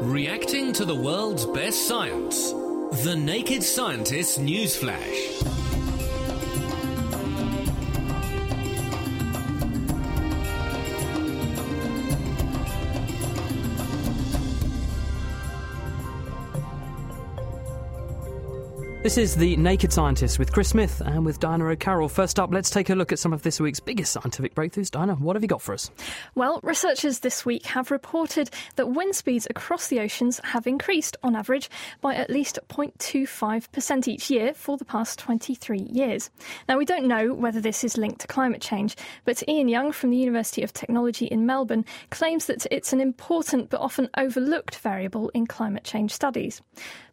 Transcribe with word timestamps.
Reacting 0.00 0.72
to 0.74 0.84
the 0.84 0.94
world's 0.94 1.44
best 1.44 1.88
science. 1.88 2.52
The 3.02 3.16
Naked 3.16 3.64
Scientist 3.64 4.40
Newsflash. 4.40 5.67
This 19.08 19.16
is 19.16 19.36
The 19.36 19.56
Naked 19.56 19.90
Scientist 19.90 20.38
with 20.38 20.52
Chris 20.52 20.68
Smith 20.68 21.00
and 21.00 21.24
with 21.24 21.40
Diana 21.40 21.64
O'Carroll. 21.68 22.10
First 22.10 22.38
up, 22.38 22.52
let's 22.52 22.68
take 22.68 22.90
a 22.90 22.94
look 22.94 23.10
at 23.10 23.18
some 23.18 23.32
of 23.32 23.40
this 23.40 23.58
week's 23.58 23.80
biggest 23.80 24.12
scientific 24.12 24.54
breakthroughs. 24.54 24.90
Diana, 24.90 25.14
what 25.14 25.34
have 25.34 25.42
you 25.42 25.48
got 25.48 25.62
for 25.62 25.72
us? 25.72 25.90
Well, 26.34 26.60
researchers 26.62 27.20
this 27.20 27.46
week 27.46 27.64
have 27.68 27.90
reported 27.90 28.50
that 28.76 28.90
wind 28.90 29.16
speeds 29.16 29.46
across 29.48 29.88
the 29.88 30.00
oceans 30.00 30.42
have 30.44 30.66
increased 30.66 31.16
on 31.22 31.34
average 31.34 31.70
by 32.02 32.16
at 32.16 32.28
least 32.28 32.58
0.25% 32.68 34.08
each 34.08 34.28
year 34.28 34.52
for 34.52 34.76
the 34.76 34.84
past 34.84 35.18
23 35.20 35.88
years. 35.90 36.28
Now, 36.68 36.76
we 36.76 36.84
don't 36.84 37.06
know 37.06 37.32
whether 37.32 37.62
this 37.62 37.84
is 37.84 37.96
linked 37.96 38.20
to 38.20 38.26
climate 38.26 38.60
change, 38.60 38.94
but 39.24 39.42
Ian 39.48 39.68
Young 39.68 39.90
from 39.90 40.10
the 40.10 40.18
University 40.18 40.62
of 40.62 40.74
Technology 40.74 41.24
in 41.24 41.46
Melbourne 41.46 41.86
claims 42.10 42.44
that 42.44 42.66
it's 42.70 42.92
an 42.92 43.00
important 43.00 43.70
but 43.70 43.80
often 43.80 44.10
overlooked 44.18 44.76
variable 44.76 45.30
in 45.30 45.46
climate 45.46 45.84
change 45.84 46.12
studies. 46.12 46.60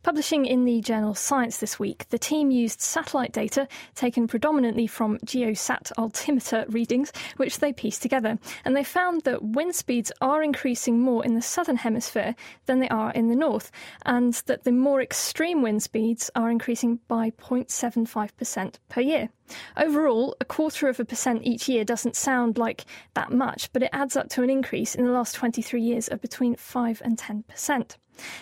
Publishing 0.04 0.46
in 0.46 0.66
the 0.66 0.82
journal 0.82 1.16
Science 1.16 1.58
this 1.58 1.80
week, 1.80 1.85
the 2.10 2.20
team 2.20 2.52
used 2.52 2.82
satellite 2.82 3.32
data 3.32 3.68
taken 3.94 4.28
predominantly 4.28 4.88
from 4.88 5.20
GeoSat 5.20 5.92
altimeter 5.98 6.66
readings, 6.70 7.12
which 7.38 7.60
they 7.60 7.74
pieced 7.74 8.02
together. 8.02 8.38
And 8.64 8.76
they 8.76 8.84
found 8.84 9.22
that 9.22 9.44
wind 9.44 9.76
speeds 9.76 10.12
are 10.22 10.44
increasing 10.44 11.00
more 11.00 11.24
in 11.24 11.36
the 11.36 11.42
southern 11.42 11.78
hemisphere 11.78 12.36
than 12.66 12.80
they 12.80 12.90
are 12.90 13.12
in 13.12 13.30
the 13.30 13.36
north, 13.36 13.72
and 14.06 14.34
that 14.46 14.64
the 14.64 14.72
more 14.72 15.02
extreme 15.02 15.62
wind 15.62 15.84
speeds 15.84 16.32
are 16.36 16.50
increasing 16.50 17.00
by 17.08 17.32
0.75% 17.32 18.76
per 18.90 19.02
year. 19.02 19.30
Overall, 19.78 20.36
a 20.40 20.46
quarter 20.46 20.88
of 20.88 21.00
a 21.00 21.06
percent 21.06 21.44
each 21.44 21.68
year 21.68 21.84
doesn't 21.84 22.16
sound 22.16 22.58
like 22.58 22.86
that 23.14 23.32
much, 23.32 23.72
but 23.74 23.84
it 23.84 23.90
adds 23.94 24.16
up 24.16 24.30
to 24.30 24.44
an 24.44 24.50
increase 24.50 24.96
in 24.96 25.06
the 25.06 25.12
last 25.12 25.36
23 25.36 25.82
years 25.82 26.08
of 26.08 26.22
between 26.22 26.56
5 26.56 27.02
and 27.04 27.18
10%. 27.18 27.96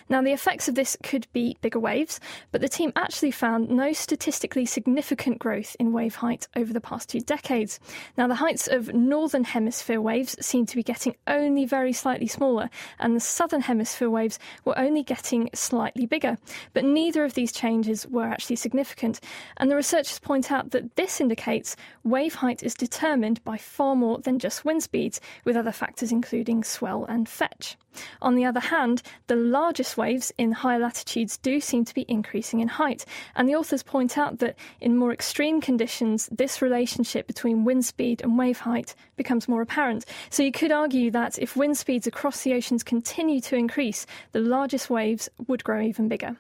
Now, 0.10 0.22
the 0.22 0.34
effects 0.34 0.68
of 0.68 0.76
this 0.76 0.98
could 1.04 1.28
be 1.34 1.58
bigger 1.62 1.80
waves, 1.80 2.20
but 2.52 2.62
the 2.62 2.70
team 2.70 2.92
actually 2.96 3.32
found 3.32 3.70
no 3.70 3.94
statistically 3.94 4.66
significant 4.66 5.40
growth 5.40 5.76
in 5.80 5.94
wave 5.94 6.16
height 6.16 6.48
over 6.56 6.74
the 6.74 6.82
past 6.82 7.10
two 7.10 7.22
decades. 7.22 7.80
Now, 8.18 8.28
the 8.28 8.36
heights 8.36 8.68
of 8.68 8.94
northern 8.94 9.44
hemisphere 9.44 10.02
waves 10.02 10.36
seem 10.46 10.66
to 10.68 10.76
be 10.76 10.84
getting 10.84 11.16
only 11.28 11.66
very 11.66 11.94
slightly 11.94 12.28
smaller, 12.28 12.70
and 13.00 13.16
the 13.16 13.20
southern 13.20 13.62
hemisphere 13.62 14.10
waves 14.10 14.40
were 14.66 14.78
only 14.78 15.04
getting 15.04 15.50
slightly 15.54 16.06
bigger. 16.06 16.38
But 16.74 16.86
neither 16.86 17.24
of 17.24 17.34
these 17.34 17.52
changes 17.52 18.06
were 18.08 18.26
actually 18.26 18.58
significant, 18.58 19.20
and 19.58 19.70
the 19.72 19.76
researchers 19.76 20.20
point 20.20 20.52
out 20.52 20.72
that 20.72 20.93
this 20.96 21.20
indicates 21.20 21.76
wave 22.04 22.36
height 22.36 22.64
is 22.64 22.74
determined 22.74 23.44
by 23.44 23.58
far 23.58 23.96
more 23.96 24.20
than 24.20 24.40
just 24.40 24.66
wind 24.66 24.84
speeds, 24.84 25.20
with 25.44 25.56
other 25.56 25.72
factors 25.72 26.12
including 26.12 26.64
swell 26.64 27.06
and 27.06 27.28
fetch. 27.28 27.78
On 28.22 28.36
the 28.36 28.46
other 28.46 28.60
hand, 28.60 29.02
the 29.28 29.36
largest 29.36 29.98
waves 29.98 30.32
in 30.38 30.52
higher 30.52 30.80
latitudes 30.80 31.38
do 31.38 31.60
seem 31.60 31.86
to 31.86 31.94
be 31.94 32.06
increasing 32.08 32.60
in 32.60 32.68
height, 32.68 33.06
and 33.36 33.48
the 33.48 33.56
authors 33.56 33.84
point 33.84 34.18
out 34.18 34.40
that 34.40 34.56
in 34.82 34.98
more 34.98 35.14
extreme 35.14 35.62
conditions, 35.62 36.28
this 36.32 36.62
relationship 36.62 37.28
between 37.28 37.66
wind 37.66 37.86
speed 37.86 38.22
and 38.22 38.38
wave 38.38 38.60
height 38.60 38.96
becomes 39.16 39.48
more 39.48 39.62
apparent. 39.62 40.06
So 40.30 40.44
you 40.44 40.52
could 40.52 40.72
argue 40.72 41.12
that 41.12 41.38
if 41.40 41.56
wind 41.56 41.78
speeds 41.78 42.08
across 42.08 42.42
the 42.42 42.54
oceans 42.54 42.84
continue 42.84 43.42
to 43.42 43.56
increase, 43.56 44.06
the 44.32 44.40
largest 44.40 44.90
waves 44.90 45.30
would 45.48 45.64
grow 45.64 45.82
even 45.82 46.08
bigger. 46.08 46.38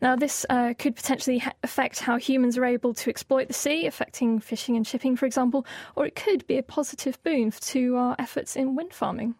Now, 0.00 0.16
this 0.16 0.46
uh, 0.50 0.74
could 0.78 0.96
potentially 0.96 1.38
ha- 1.38 1.52
affect 1.62 2.00
how 2.00 2.16
humans 2.16 2.58
are 2.58 2.64
able 2.64 2.94
to 2.94 3.10
exploit 3.10 3.48
the 3.48 3.54
sea, 3.54 3.86
affecting 3.86 4.40
fishing 4.40 4.76
and 4.76 4.86
shipping, 4.86 5.16
for 5.16 5.26
example, 5.26 5.66
or 5.96 6.06
it 6.06 6.16
could 6.16 6.46
be 6.46 6.58
a 6.58 6.62
positive 6.62 7.22
boon 7.22 7.50
to 7.50 7.96
our 7.96 8.16
efforts 8.18 8.56
in 8.56 8.74
wind 8.74 8.92
farming. 8.92 9.34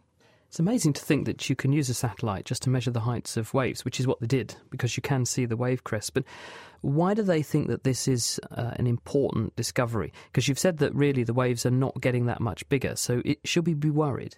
It's 0.52 0.60
amazing 0.60 0.92
to 0.92 1.02
think 1.02 1.24
that 1.24 1.48
you 1.48 1.56
can 1.56 1.72
use 1.72 1.88
a 1.88 1.94
satellite 1.94 2.44
just 2.44 2.60
to 2.64 2.70
measure 2.70 2.90
the 2.90 3.00
heights 3.00 3.38
of 3.38 3.54
waves, 3.54 3.86
which 3.86 3.98
is 3.98 4.06
what 4.06 4.20
they 4.20 4.26
did, 4.26 4.54
because 4.70 4.98
you 4.98 5.02
can 5.02 5.24
see 5.24 5.46
the 5.46 5.56
wave 5.56 5.82
crest. 5.82 6.12
But 6.12 6.24
why 6.82 7.14
do 7.14 7.22
they 7.22 7.42
think 7.42 7.68
that 7.68 7.84
this 7.84 8.06
is 8.06 8.38
uh, 8.50 8.72
an 8.76 8.86
important 8.86 9.56
discovery? 9.56 10.12
Because 10.26 10.48
you've 10.48 10.58
said 10.58 10.76
that 10.78 10.94
really 10.94 11.24
the 11.24 11.32
waves 11.32 11.64
are 11.64 11.70
not 11.70 12.02
getting 12.02 12.26
that 12.26 12.42
much 12.42 12.68
bigger, 12.68 12.96
so 12.96 13.22
it, 13.24 13.38
should 13.44 13.66
we 13.66 13.72
be 13.72 13.88
worried? 13.88 14.36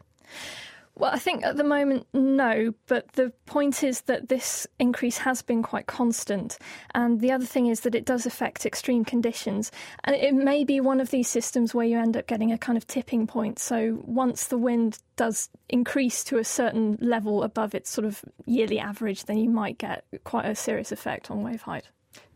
Well, 0.97 1.11
I 1.13 1.19
think 1.19 1.45
at 1.45 1.57
the 1.57 1.65
moment, 1.65 2.07
no, 2.13 2.73
but 2.87 3.13
the 3.15 3.33
point 3.47 3.83
is 3.83 4.03
that 4.03 4.29
this 4.29 4.65
increase 4.79 5.19
has 5.19 5.43
been 5.43 5.61
quite 5.61 5.87
constant. 5.87 6.57
And 6.95 7.21
the 7.21 7.33
other 7.33 7.45
thing 7.45 7.67
is 7.67 7.81
that 7.81 7.97
it 7.97 8.05
does 8.05 8.27
affect 8.27 8.65
extreme 8.65 9.05
conditions. 9.05 9.73
And 10.05 10.15
it 10.15 10.35
may 10.35 10.63
be 10.63 10.81
one 10.81 11.01
of 11.01 11.11
these 11.11 11.29
systems 11.29 11.75
where 11.75 11.85
you 11.85 11.99
end 11.99 12.17
up 12.17 12.29
getting 12.29 12.53
a 12.53 12.59
kind 12.59 12.79
of 12.79 12.87
tipping 12.87 13.27
point. 13.27 13.59
So 13.59 14.03
once 14.05 14.47
the 14.47 14.59
wind 14.59 15.01
does 15.17 15.49
increase 15.69 16.23
to 16.25 16.39
a 16.39 16.45
certain 16.45 16.97
level 17.01 17.43
above 17.43 17.75
its 17.75 17.91
sort 17.91 18.05
of 18.05 18.25
yearly 18.47 18.79
average, 18.79 19.25
then 19.25 19.39
you 19.39 19.51
might 19.51 19.79
get 19.79 20.05
quite 20.23 20.47
a 20.47 20.55
serious 20.55 20.93
effect 20.93 21.29
on 21.29 21.43
wave 21.43 21.63
height. 21.63 21.89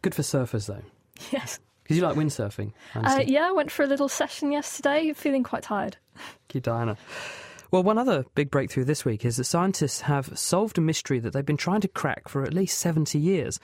Good 0.03 0.17
for 0.17 0.23
surfers, 0.23 0.67
though. 0.67 0.83
Yes. 1.33 1.59
Because 1.83 1.97
you 1.97 2.03
like 2.07 2.17
windsurfing. 2.17 2.73
Uh, 2.95 3.25
yeah, 3.27 3.49
I 3.49 3.53
went 3.53 3.71
for 3.71 3.83
a 3.83 3.87
little 3.87 4.11
session 4.11 4.53
yesterday, 4.53 5.15
feeling 5.15 5.43
quite 5.43 5.63
tired. 5.63 5.97
Thank 6.15 6.55
you, 6.55 6.61
Diana. 6.61 6.99
Well, 7.71 7.83
one 7.83 7.99
other 7.99 8.25
big 8.35 8.51
breakthrough 8.51 8.85
this 8.85 9.05
week 9.05 9.27
is 9.27 9.37
that 9.37 9.45
scientists 9.45 10.03
have 10.03 10.39
solved 10.39 10.79
a 10.79 10.81
mystery 10.81 11.19
that 11.19 11.35
they've 11.35 11.45
been 11.45 11.59
trying 11.59 11.83
to 11.83 11.89
crack 11.89 12.27
for 12.27 12.43
at 12.43 12.55
least 12.55 12.79
70 12.79 13.19
years. 13.19 13.61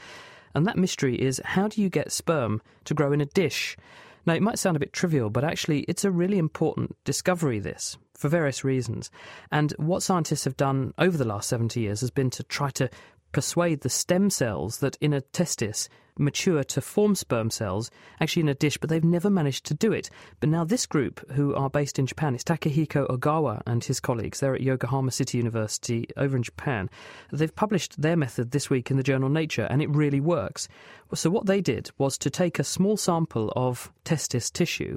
And 0.55 0.67
that 0.67 0.77
mystery 0.77 1.21
is 1.21 1.41
how 1.43 1.69
do 1.69 1.81
you 1.81 1.89
get 1.89 2.13
sperm 2.13 2.61
to 2.85 2.93
grow 2.93 3.13
in 3.13 3.23
a 3.23 3.27
dish? 3.27 3.79
Now, 4.27 4.35
it 4.35 4.43
might 4.43 4.59
sound 4.59 4.77
a 4.77 4.81
bit 4.81 4.93
trivial, 4.93 5.31
but 5.31 5.43
actually, 5.43 5.81
it's 5.81 6.05
a 6.05 6.11
really 6.11 6.37
important 6.37 6.97
discovery, 7.05 7.59
this, 7.59 7.97
for 8.15 8.29
various 8.29 8.63
reasons. 8.63 9.11
And 9.51 9.73
what 9.79 10.03
scientists 10.03 10.45
have 10.45 10.57
done 10.57 10.93
over 10.99 11.17
the 11.17 11.27
last 11.27 11.49
70 11.49 11.81
years 11.81 12.03
has 12.03 12.11
been 12.11 12.31
to 12.31 12.43
try 12.43 12.71
to 12.71 12.91
persuade 13.33 13.81
the 13.81 13.91
stem 13.91 14.29
cells 14.29 14.79
that 14.79 14.99
in 15.01 15.15
a 15.15 15.23
testis 15.23 15.89
mature 16.19 16.65
to 16.65 16.81
form 16.81 17.15
sperm 17.15 17.51
cells 17.51 17.91
actually 18.21 18.43
in 18.43 18.49
a 18.49 18.55
dish, 18.55 18.79
but 18.79 18.91
they've 18.91 19.05
never 19.05 19.31
managed 19.31 19.65
to 19.67 19.75
do 19.75 19.93
it. 19.93 20.11
But 20.41 20.49
now 20.49 20.65
this 20.65 20.87
group, 20.87 21.31
who 21.33 21.55
are 21.55 21.71
based 21.71 21.99
in 21.99 22.07
Japan, 22.07 22.35
it's 22.35 22.45
Takehiko 22.45 23.09
Ogawa 23.09 23.63
and 23.67 23.83
his 23.83 24.01
colleagues. 24.01 24.41
They're 24.41 24.55
at 24.55 24.61
Yokohama 24.61 25.11
City 25.11 25.39
University 25.39 26.07
over 26.17 26.37
in 26.37 26.43
Japan. 26.43 26.89
They've 27.33 27.55
published 27.55 28.01
their 28.01 28.17
method 28.17 28.51
this 28.51 28.71
week 28.71 28.91
in 28.91 28.97
the 28.97 29.03
journal 29.03 29.29
Nature, 29.29 29.67
and 29.71 29.83
it 29.83 29.91
really 29.91 30.21
works. 30.21 30.69
So 31.13 31.31
what 31.31 31.47
they 31.47 31.61
did 31.61 31.91
was 31.97 32.19
to 32.19 32.31
take 32.31 32.59
a 32.59 32.65
small 32.65 32.97
sample 32.97 33.53
of 33.55 33.93
testis 34.05 34.51
tissue, 34.51 34.97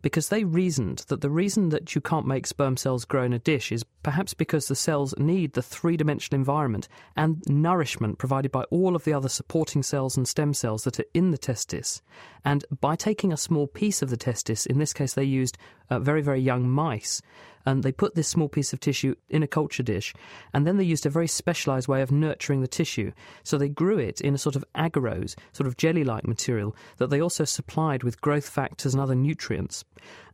because 0.00 0.28
they 0.28 0.44
reasoned 0.44 1.04
that 1.08 1.22
the 1.22 1.30
reason 1.30 1.70
that 1.70 1.94
you 1.94 2.00
can't 2.00 2.26
make 2.26 2.46
sperm 2.46 2.76
cells 2.76 3.04
grow 3.04 3.24
in 3.24 3.32
a 3.32 3.38
dish 3.38 3.72
is 3.72 3.84
perhaps 4.04 4.32
because 4.32 4.68
the 4.68 4.76
cells 4.76 5.12
need 5.18 5.54
the 5.54 5.62
three-dimensional 5.62 6.38
environment 6.38 6.86
and 7.16 7.42
nourishment 7.48 8.18
provided 8.18 8.52
by 8.52 8.62
all 8.64 8.94
of 8.94 9.02
the 9.02 9.12
other 9.12 9.28
supporting 9.28 9.82
cells 9.82 10.16
and 10.16 10.28
stem 10.28 10.54
cells 10.56 10.84
that 10.84 10.98
are 10.98 11.04
in 11.14 11.30
the 11.30 11.38
testis. 11.38 12.02
And 12.44 12.64
by 12.80 12.96
taking 12.96 13.32
a 13.32 13.36
small 13.36 13.66
piece 13.66 14.02
of 14.02 14.10
the 14.10 14.16
testis, 14.16 14.66
in 14.66 14.78
this 14.78 14.92
case 14.92 15.14
they 15.14 15.24
used 15.24 15.58
uh, 15.90 15.98
very, 15.98 16.22
very 16.22 16.40
young 16.40 16.68
mice, 16.68 17.22
and 17.66 17.82
they 17.82 17.92
put 17.92 18.14
this 18.14 18.28
small 18.28 18.48
piece 18.48 18.72
of 18.72 18.80
tissue 18.80 19.14
in 19.28 19.42
a 19.42 19.48
culture 19.48 19.82
dish, 19.82 20.14
and 20.54 20.66
then 20.66 20.76
they 20.76 20.84
used 20.84 21.04
a 21.04 21.10
very 21.10 21.26
specialized 21.26 21.88
way 21.88 22.00
of 22.00 22.12
nurturing 22.12 22.60
the 22.60 22.68
tissue. 22.68 23.12
So 23.42 23.58
they 23.58 23.68
grew 23.68 23.98
it 23.98 24.20
in 24.20 24.34
a 24.34 24.38
sort 24.38 24.56
of 24.56 24.64
agarose, 24.74 25.34
sort 25.52 25.66
of 25.66 25.76
jelly 25.76 26.04
like 26.04 26.26
material 26.26 26.74
that 26.98 27.10
they 27.10 27.20
also 27.20 27.44
supplied 27.44 28.02
with 28.02 28.20
growth 28.20 28.48
factors 28.48 28.94
and 28.94 29.02
other 29.02 29.14
nutrients. 29.14 29.84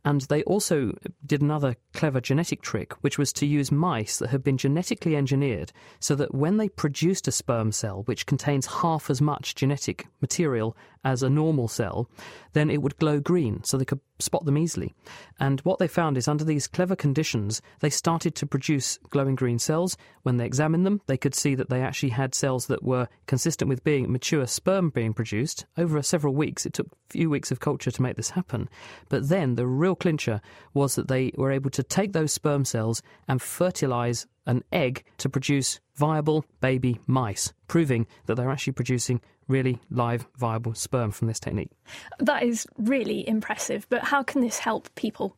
And 0.05 0.21
they 0.21 0.43
also 0.43 0.97
did 1.25 1.41
another 1.41 1.77
clever 1.93 2.19
genetic 2.19 2.61
trick, 2.61 2.93
which 3.01 3.17
was 3.17 3.31
to 3.33 3.45
use 3.45 3.71
mice 3.71 4.17
that 4.17 4.29
had 4.29 4.43
been 4.43 4.57
genetically 4.57 5.15
engineered 5.15 5.71
so 5.99 6.13
that 6.15 6.35
when 6.35 6.57
they 6.57 6.67
produced 6.67 7.27
a 7.27 7.31
sperm 7.31 7.71
cell, 7.71 8.03
which 8.03 8.25
contains 8.25 8.65
half 8.65 9.09
as 9.09 9.21
much 9.21 9.55
genetic 9.55 10.05
material 10.19 10.75
as 11.05 11.23
a 11.23 11.29
normal 11.29 11.69
cell, 11.69 12.09
then 12.51 12.69
it 12.69 12.81
would 12.81 12.97
glow 12.97 13.19
green 13.19 13.63
so 13.63 13.77
they 13.77 13.85
could 13.85 14.01
spot 14.19 14.45
them 14.45 14.57
easily. 14.57 14.93
And 15.39 15.61
what 15.61 15.79
they 15.79 15.87
found 15.87 16.17
is 16.17 16.27
under 16.27 16.43
these 16.43 16.67
clever 16.67 16.95
conditions, 17.23 17.61
they 17.79 17.89
started 17.89 18.35
to 18.35 18.45
produce 18.45 18.99
glowing 19.09 19.35
green 19.35 19.57
cells. 19.57 19.95
When 20.23 20.35
they 20.35 20.45
examined 20.45 20.85
them, 20.85 20.99
they 21.07 21.15
could 21.15 21.33
see 21.33 21.55
that 21.55 21.69
they 21.69 21.81
actually 21.81 22.09
had 22.09 22.35
cells 22.35 22.67
that 22.67 22.83
were 22.83 23.07
consistent 23.27 23.69
with 23.69 23.81
being 23.85 24.11
mature 24.11 24.45
sperm 24.45 24.89
being 24.89 25.13
produced. 25.13 25.65
Over 25.77 26.01
several 26.01 26.33
weeks, 26.33 26.65
it 26.65 26.73
took 26.73 26.87
a 26.87 27.13
few 27.13 27.29
weeks 27.29 27.49
of 27.49 27.61
culture 27.61 27.91
to 27.91 28.01
make 28.01 28.17
this 28.17 28.31
happen. 28.31 28.67
But 29.07 29.29
then 29.29 29.55
the 29.55 29.65
real 29.65 29.95
clincher 29.95 30.41
was 30.73 30.95
that 30.95 31.07
they 31.07 31.31
were 31.35 31.53
able 31.53 31.69
to 31.71 31.83
take 31.83 32.11
those 32.11 32.33
sperm 32.33 32.65
cells 32.65 33.01
and 33.29 33.41
fertilize 33.41 34.27
an 34.45 34.61
egg 34.73 35.05
to 35.19 35.29
produce 35.29 35.79
viable 35.95 36.43
baby 36.59 36.99
mice, 37.07 37.53
proving 37.69 38.05
that 38.25 38.35
they're 38.35 38.51
actually 38.51 38.73
producing 38.73 39.21
really 39.47 39.79
live, 39.89 40.25
viable 40.37 40.73
sperm 40.73 41.11
from 41.11 41.27
this 41.27 41.39
technique. 41.39 41.71
That 42.19 42.43
is 42.43 42.65
really 42.77 43.27
impressive, 43.27 43.87
but 43.89 44.03
how 44.03 44.23
can 44.23 44.41
this 44.41 44.59
help 44.59 44.93
people? 44.95 45.37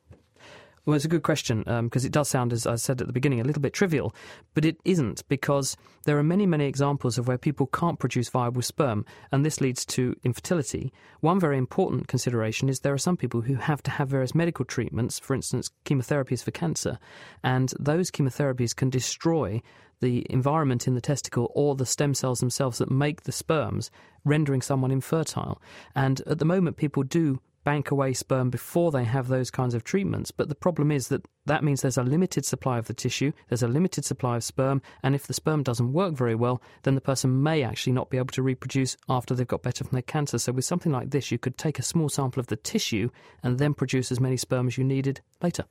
Well, 0.86 0.96
it's 0.96 1.06
a 1.06 1.10
good 1.10 1.24
question 1.24 1.64
because 1.64 2.04
um, 2.04 2.08
it 2.08 2.12
does 2.12 2.30
sound, 2.30 2.54
as 2.54 2.68
I 2.68 2.76
said 2.76 3.02
at 3.02 3.08
the 3.08 3.14
beginning, 3.14 3.42
a 3.42 3.44
little 3.44 3.62
bit 3.62 3.74
trivial, 3.74 4.14
but 4.54 4.66
it 4.66 4.78
isn't 4.86 5.28
because 5.28 5.76
there 6.04 6.18
are 6.20 6.24
many, 6.24 6.46
many 6.46 6.66
examples 6.66 7.18
of 7.18 7.28
where 7.28 7.40
people 7.40 7.66
can't 7.66 7.98
produce 7.98 8.30
viable 8.30 8.62
sperm, 8.62 9.04
and 9.32 9.44
this 9.44 9.60
leads 9.60 9.84
to 9.88 10.16
infertility. 10.24 10.94
One 11.22 11.40
very 11.40 11.58
important 11.58 12.08
consideration 12.08 12.70
is 12.70 12.82
there 12.82 12.94
are 12.94 13.00
some 13.00 13.18
people 13.18 13.42
who 13.42 13.56
have 13.56 13.82
to 13.84 13.92
have 13.92 14.10
various 14.10 14.36
medical 14.36 14.64
treatments, 14.64 15.18
for 15.18 15.34
instance, 15.34 15.72
chemotherapies 15.86 16.44
for 16.44 16.52
cancer, 16.52 17.00
and 17.44 17.74
those 17.80 18.12
chemotherapies 18.12 18.76
can 18.76 18.92
destroy 18.92 19.64
the 20.02 20.28
environment 20.30 20.86
in 20.88 20.94
the 20.94 21.02
testicle 21.02 21.52
or 21.56 21.74
the 21.74 21.86
stem 21.86 22.14
cells 22.14 22.42
themselves 22.42 22.78
that 22.78 22.92
make 22.92 23.24
the 23.24 23.32
sperms, 23.32 23.90
rendering 24.24 24.62
someone 24.62 24.92
infertile. 24.92 25.60
And 25.96 26.22
at 26.28 26.38
the 26.38 26.46
moment, 26.46 26.78
people 26.78 27.02
do 27.02 27.40
bank 27.66 27.92
away 27.92 28.14
sperm 28.14 28.50
before 28.50 28.92
they 28.92 29.04
have 29.04 29.28
those 29.28 29.52
kinds 29.52 29.74
of 29.74 29.84
treatments. 29.84 30.32
But 30.32 30.48
the 30.48 30.56
problem 30.56 30.92
is 30.92 31.10
that 31.10 31.26
that 31.48 31.64
means 31.64 31.82
there's 31.82 31.98
a 31.98 32.04
limited 32.04 32.46
supply 32.46 32.78
of 32.78 32.88
the 32.88 32.94
tissue, 32.94 33.34
there's 33.50 33.64
a 33.64 33.68
limited 33.68 34.06
supply 34.06 34.38
of 34.38 34.44
sperm, 34.44 34.82
and 35.04 35.14
if 35.14 35.28
the 35.28 35.34
sperm 35.34 35.64
doesn't 35.64 35.92
work 35.92 36.14
very 36.14 36.36
well, 36.36 36.62
then 36.84 36.96
the 36.96 37.02
person 37.02 37.44
may 37.44 37.64
actually 37.64 37.94
not 37.94 38.10
be 38.10 38.18
able 38.18 38.28
to 38.28 38.42
reproduce 38.42 38.96
after 39.10 39.36
they've 39.36 39.48
got 39.48 39.64
better 39.64 39.84
from 39.84 39.94
their 39.96 40.02
cancer. 40.02 40.38
So, 40.38 40.54
with 40.54 40.66
something 40.66 40.92
like 40.92 41.10
this, 41.10 41.32
you 41.32 41.38
could 41.38 41.58
take 41.58 41.78
a 41.78 41.84
small 41.84 42.08
sample 42.08 42.40
of 42.40 42.48
the 42.48 42.56
tissue 42.56 43.10
and 43.44 43.60
then 43.60 43.74
produce 43.74 44.12
as 44.12 44.20
many 44.20 44.38
sperm 44.38 44.68
as 44.68 44.78
you 44.78 44.84
needed 44.84 45.22
later. 45.42 45.66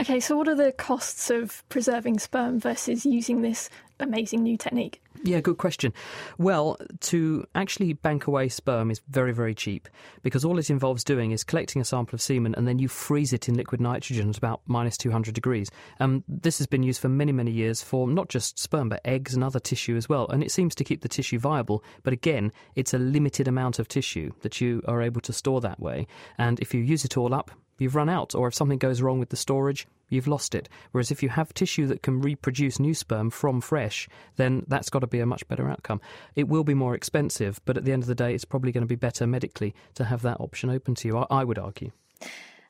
Okay, 0.00 0.20
so 0.20 0.36
what 0.36 0.48
are 0.48 0.54
the 0.54 0.72
costs 0.72 1.30
of 1.30 1.66
preserving 1.68 2.18
sperm 2.18 2.60
versus 2.60 3.06
using 3.06 3.40
this 3.40 3.70
amazing 4.00 4.42
new 4.42 4.56
technique? 4.56 5.02
Yeah, 5.22 5.40
good 5.40 5.58
question. 5.58 5.92
Well, 6.38 6.76
to 7.00 7.46
actually 7.54 7.94
bank 7.94 8.26
away 8.26 8.48
sperm 8.48 8.90
is 8.90 9.00
very, 9.08 9.32
very 9.32 9.54
cheap 9.54 9.88
because 10.22 10.44
all 10.44 10.58
it 10.58 10.70
involves 10.70 11.04
doing 11.04 11.30
is 11.30 11.44
collecting 11.44 11.80
a 11.80 11.84
sample 11.84 12.16
of 12.16 12.22
semen 12.22 12.54
and 12.54 12.68
then 12.68 12.78
you 12.78 12.88
freeze 12.88 13.32
it 13.32 13.48
in 13.48 13.54
liquid 13.54 13.80
nitrogen 13.80 14.28
at 14.28 14.38
about 14.38 14.60
minus 14.66 14.96
200 14.96 15.34
degrees. 15.34 15.70
Um, 16.00 16.22
this 16.28 16.58
has 16.58 16.66
been 16.66 16.82
used 16.82 17.00
for 17.00 17.08
many, 17.08 17.32
many 17.32 17.50
years 17.50 17.82
for 17.82 18.06
not 18.06 18.28
just 18.28 18.58
sperm 18.58 18.88
but 18.88 19.00
eggs 19.04 19.34
and 19.34 19.42
other 19.42 19.60
tissue 19.60 19.96
as 19.96 20.08
well, 20.08 20.28
and 20.28 20.42
it 20.42 20.50
seems 20.50 20.74
to 20.76 20.84
keep 20.84 21.02
the 21.02 21.08
tissue 21.08 21.38
viable. 21.38 21.82
But 22.02 22.12
again, 22.12 22.52
it's 22.74 22.94
a 22.94 22.98
limited 22.98 23.48
amount 23.48 23.78
of 23.78 23.88
tissue 23.88 24.32
that 24.42 24.60
you 24.60 24.82
are 24.86 25.02
able 25.02 25.20
to 25.22 25.32
store 25.32 25.60
that 25.62 25.80
way, 25.80 26.06
and 26.38 26.60
if 26.60 26.74
you 26.74 26.80
use 26.80 27.04
it 27.04 27.16
all 27.16 27.34
up, 27.34 27.50
you've 27.80 27.94
run 27.94 28.08
out, 28.08 28.34
or 28.34 28.48
if 28.48 28.54
something 28.54 28.78
goes 28.78 29.02
wrong 29.02 29.18
with 29.18 29.30
the 29.30 29.36
storage, 29.36 29.86
you've 30.08 30.28
lost 30.28 30.54
it. 30.54 30.68
Whereas 30.92 31.10
if 31.10 31.22
you 31.22 31.28
have 31.28 31.52
tissue 31.52 31.86
that 31.86 32.02
can 32.02 32.20
reproduce 32.20 32.78
new 32.78 32.94
sperm 32.94 33.30
from 33.30 33.60
fresh, 33.60 34.08
then 34.36 34.64
that's 34.68 34.90
got 34.90 35.00
to 35.00 35.06
be 35.06 35.20
a 35.20 35.26
much 35.26 35.46
better 35.48 35.68
outcome. 35.68 36.00
It 36.34 36.48
will 36.48 36.64
be 36.64 36.74
more 36.74 36.94
expensive, 36.94 37.60
but 37.64 37.76
at 37.76 37.84
the 37.84 37.92
end 37.92 38.02
of 38.02 38.08
the 38.08 38.14
day, 38.14 38.34
it's 38.34 38.44
probably 38.44 38.72
going 38.72 38.82
to 38.82 38.88
be 38.88 38.96
better 38.96 39.26
medically 39.26 39.74
to 39.94 40.04
have 40.04 40.22
that 40.22 40.40
option 40.40 40.70
open 40.70 40.94
to 40.96 41.08
you, 41.08 41.18
I, 41.18 41.26
I 41.30 41.44
would 41.44 41.58
argue. 41.58 41.90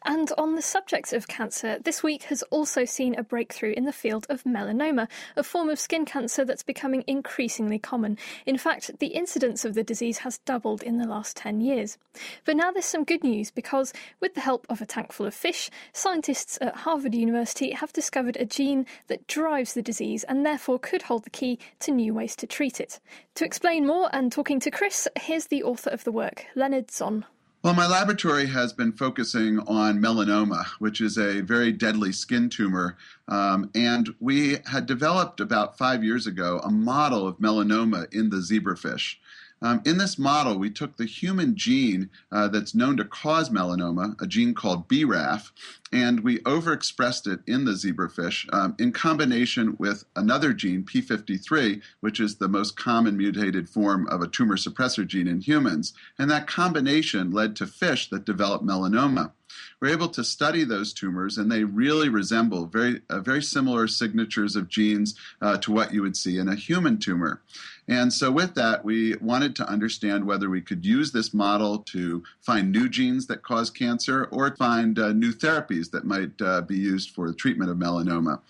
And 0.09 0.31
on 0.39 0.55
the 0.55 0.63
subject 0.63 1.13
of 1.13 1.27
cancer, 1.27 1.81
this 1.81 2.01
week 2.01 2.23
has 2.25 2.43
also 2.45 2.85
seen 2.85 3.19
a 3.19 3.25
breakthrough 3.25 3.73
in 3.77 3.87
the 3.87 3.93
field 3.93 4.25
of 4.29 4.45
melanoma, 4.45 5.09
a 5.35 5.43
form 5.43 5.69
of 5.69 5.81
skin 5.81 6.05
cancer 6.05 6.45
that's 6.45 6.63
becoming 6.63 7.03
increasingly 7.09 7.81
common. 7.81 8.17
In 8.47 8.57
fact, 8.57 9.01
the 9.01 9.09
incidence 9.09 9.65
of 9.65 9.75
the 9.75 9.83
disease 9.83 10.19
has 10.19 10.39
doubled 10.39 10.85
in 10.85 10.99
the 10.99 11.09
last 11.09 11.37
10 11.37 11.61
years. 11.61 11.99
But 12.45 12.57
now 12.57 12.71
there's 12.71 12.85
some 12.85 13.03
good 13.03 13.25
news 13.25 13.51
because, 13.51 13.93
with 14.21 14.35
the 14.35 14.43
help 14.43 14.65
of 14.69 14.81
a 14.81 14.87
tank 14.87 15.13
full 15.13 15.27
of 15.27 15.35
fish, 15.35 15.71
scientists 15.93 16.57
at 16.61 16.77
Harvard 16.77 17.17
University 17.17 17.73
have 17.73 17.93
discovered 17.93 18.37
a 18.37 18.47
gene 18.47 18.87
that 19.09 19.27
drives 19.27 19.75
the 19.75 19.83
disease 19.83 20.23
and 20.23 20.47
therefore 20.47 20.79
could 20.79 21.03
hold 21.03 21.25
the 21.25 21.31
key 21.31 21.59
to 21.81 21.91
new 21.91 22.15
ways 22.15 22.37
to 22.37 22.47
treat 22.47 22.81
it. 22.81 23.01
To 23.35 23.45
explain 23.45 23.85
more 23.85 24.09
and 24.13 24.31
talking 24.31 24.61
to 24.61 24.71
Chris, 24.71 25.09
here's 25.19 25.49
the 25.49 25.65
author 25.65 25.91
of 25.91 26.05
the 26.05 26.13
work, 26.13 26.47
Leonard 26.55 26.93
Zon. 26.93 27.25
Well, 27.63 27.75
my 27.75 27.87
laboratory 27.89 28.47
has 28.47 28.73
been 28.73 28.93
focusing 28.93 29.59
on 29.61 30.01
melanoma, 30.01 30.67
which 30.79 31.01
is 31.01 31.19
a 31.19 31.41
very 31.41 31.73
deadly 31.73 32.13
skin 32.13 32.49
tumor. 32.49 32.97
Um, 33.27 33.71
and 33.75 34.15
we 34.21 34.59
had 34.67 34.87
developed 34.87 35.41
about 35.41 35.77
five 35.77 36.05
years 36.05 36.29
ago 36.29 36.61
a 36.63 36.71
model 36.71 37.27
of 37.27 37.39
melanoma 37.39 38.13
in 38.15 38.31
the 38.31 38.37
zebrafish. 38.37 39.17
Um, 39.63 39.81
in 39.87 39.97
this 39.97 40.19
model, 40.19 40.59
we 40.59 40.71
took 40.71 40.97
the 40.97 41.07
human 41.07 41.57
gene 41.57 42.11
uh, 42.31 42.49
that's 42.49 42.75
known 42.75 42.97
to 42.99 43.05
cause 43.05 43.49
melanoma, 43.49 44.21
a 44.21 44.27
gene 44.27 44.53
called 44.53 44.87
BRAF, 44.87 45.51
and 45.91 46.21
we 46.21 46.39
overexpressed 46.41 47.27
it 47.33 47.41
in 47.47 47.65
the 47.65 47.73
zebrafish 47.73 48.47
um, 48.53 48.75
in 48.79 48.93
combination 48.93 49.77
with 49.79 50.05
another 50.15 50.53
gene, 50.53 50.85
P53, 50.85 51.81
which 52.01 52.21
is 52.21 52.37
the 52.37 52.49
most 52.49 52.77
common 52.77 53.17
mutated 53.17 53.69
form 53.69 54.07
of 54.09 54.21
a 54.21 54.29
tumor 54.29 54.57
suppressor 54.57 55.07
gene 55.07 55.29
in 55.29 55.41
humans. 55.41 55.95
And 56.19 56.31
that 56.31 56.47
combination 56.47 57.31
led 57.31 57.57
to 57.57 57.67
fish 57.67 58.11
that 58.11 58.27
developed 58.27 58.65
melanoma 58.65 59.33
we're 59.81 59.93
able 59.93 60.09
to 60.09 60.25
study 60.25 60.65
those 60.65 60.93
tumors, 60.93 61.39
and 61.39 61.51
they 61.51 61.65
really 61.65 62.09
resemble 62.09 62.67
very, 62.67 63.03
uh, 63.11 63.21
very 63.21 63.43
similar 63.43 63.87
signatures 63.89 64.57
of 64.57 64.69
genes 64.69 65.15
uh, 65.41 65.59
to 65.59 65.73
what 65.73 65.93
you 65.93 66.03
would 66.03 66.17
see 66.17 66.39
in 66.39 66.49
a 66.49 66.55
human 66.55 66.99
tumor. 66.99 67.43
And 67.89 68.13
so, 68.13 68.33
with 68.33 68.55
that, 68.55 68.85
we 68.85 69.15
wanted 69.17 69.55
to 69.57 69.69
understand 69.69 70.25
whether 70.25 70.51
we 70.51 70.61
could 70.61 70.85
use 70.85 71.13
this 71.13 71.33
model 71.33 71.79
to 71.79 72.25
find 72.41 72.73
new 72.73 72.89
genes 72.89 73.29
that 73.29 73.45
cause 73.45 73.71
cancer 73.71 74.25
or 74.33 74.57
find 74.57 74.99
uh, 74.99 75.13
new 75.13 75.33
therapies 75.33 75.91
that 75.93 76.05
might 76.05 76.41
uh, 76.43 76.63
be 76.63 76.77
used 76.77 77.11
for 77.11 77.29
the 77.29 77.35
treatment 77.35 77.71
of 77.71 77.77
melanoma. 77.77 78.41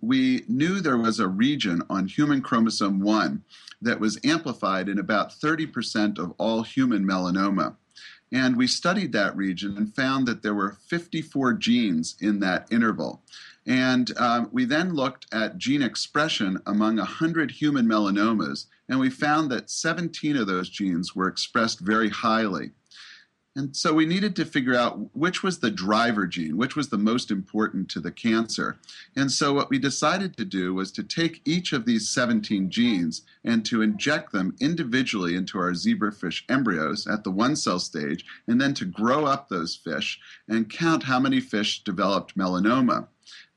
We 0.00 0.44
knew 0.46 0.80
there 0.80 0.98
was 0.98 1.18
a 1.18 1.26
region 1.26 1.82
on 1.90 2.06
human 2.06 2.40
chromosome 2.40 3.00
1 3.00 3.42
that 3.82 3.98
was 3.98 4.20
amplified 4.24 4.88
in 4.88 4.98
about 4.98 5.30
30% 5.30 6.18
of 6.18 6.32
all 6.38 6.62
human 6.62 7.04
melanoma. 7.04 7.74
And 8.32 8.56
we 8.56 8.66
studied 8.66 9.12
that 9.12 9.36
region 9.36 9.76
and 9.76 9.94
found 9.94 10.26
that 10.26 10.42
there 10.42 10.54
were 10.54 10.76
54 10.88 11.54
genes 11.54 12.16
in 12.20 12.40
that 12.40 12.66
interval. 12.70 13.22
And 13.66 14.16
um, 14.18 14.48
we 14.52 14.64
then 14.64 14.94
looked 14.94 15.26
at 15.32 15.58
gene 15.58 15.82
expression 15.82 16.60
among 16.66 16.96
100 16.96 17.50
human 17.50 17.86
melanomas, 17.86 18.66
and 18.88 19.00
we 19.00 19.08
found 19.08 19.50
that 19.50 19.70
17 19.70 20.36
of 20.36 20.46
those 20.46 20.68
genes 20.68 21.16
were 21.16 21.28
expressed 21.28 21.80
very 21.80 22.10
highly. 22.10 22.72
And 23.56 23.76
so 23.76 23.94
we 23.94 24.04
needed 24.04 24.34
to 24.36 24.44
figure 24.44 24.74
out 24.74 25.14
which 25.14 25.44
was 25.44 25.60
the 25.60 25.70
driver 25.70 26.26
gene, 26.26 26.56
which 26.56 26.74
was 26.74 26.88
the 26.88 26.98
most 26.98 27.30
important 27.30 27.88
to 27.90 28.00
the 28.00 28.10
cancer. 28.10 28.76
And 29.14 29.30
so 29.30 29.54
what 29.54 29.70
we 29.70 29.78
decided 29.78 30.36
to 30.36 30.44
do 30.44 30.74
was 30.74 30.90
to 30.92 31.04
take 31.04 31.40
each 31.44 31.72
of 31.72 31.84
these 31.84 32.08
17 32.08 32.68
genes 32.68 33.22
and 33.44 33.64
to 33.66 33.80
inject 33.80 34.32
them 34.32 34.56
individually 34.60 35.36
into 35.36 35.58
our 35.58 35.70
zebrafish 35.70 36.42
embryos 36.48 37.06
at 37.06 37.22
the 37.22 37.30
one 37.30 37.54
cell 37.54 37.78
stage, 37.78 38.24
and 38.48 38.60
then 38.60 38.74
to 38.74 38.84
grow 38.84 39.24
up 39.24 39.48
those 39.48 39.76
fish 39.76 40.18
and 40.48 40.68
count 40.68 41.04
how 41.04 41.20
many 41.20 41.38
fish 41.38 41.84
developed 41.84 42.36
melanoma. 42.36 43.06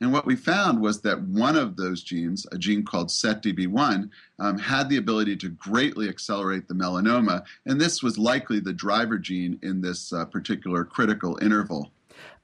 And 0.02 0.14
what 0.14 0.26
we 0.26 0.36
found 0.36 0.82
was 0.82 1.02
that 1.02 1.22
one 1.24 1.56
of 1.56 1.76
those 1.76 2.04
genes, 2.04 2.46
a 2.52 2.58
gene 2.58 2.84
called 2.84 3.10
SETDB1, 3.10 4.10
um, 4.40 4.58
had 4.58 4.90
the 4.90 4.98
ability 4.98 5.36
to 5.38 5.50
greatly 5.50 6.08
accelerate 6.10 6.68
the 6.68 6.74
melanoma. 6.74 7.44
And 7.66 7.80
this 7.80 8.04
was 8.04 8.18
likely 8.18 8.60
the 8.60 8.74
driver 8.74 9.18
gene 9.18 9.60
in 9.62 9.82
this 9.82 10.14
uh, 10.14 10.26
particular 10.26 10.86
critical 10.86 11.38
interval. 11.42 11.92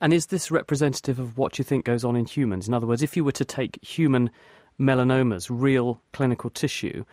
And 0.02 0.14
is 0.14 0.28
this 0.28 0.52
representative 0.52 1.20
of 1.20 1.38
what 1.38 1.58
you 1.58 1.64
think 1.64 1.86
goes 1.86 2.04
on 2.04 2.16
in 2.16 2.26
humans? 2.26 2.68
In 2.68 2.74
other 2.74 2.88
words, 2.88 3.04
if 3.04 3.16
you 3.16 3.24
were 3.24 3.32
to 3.34 3.46
take 3.46 3.84
human 3.84 4.30
melanomas, 4.80 5.48
real 5.50 6.02
clinical 6.12 6.50
tissue, 6.50 7.06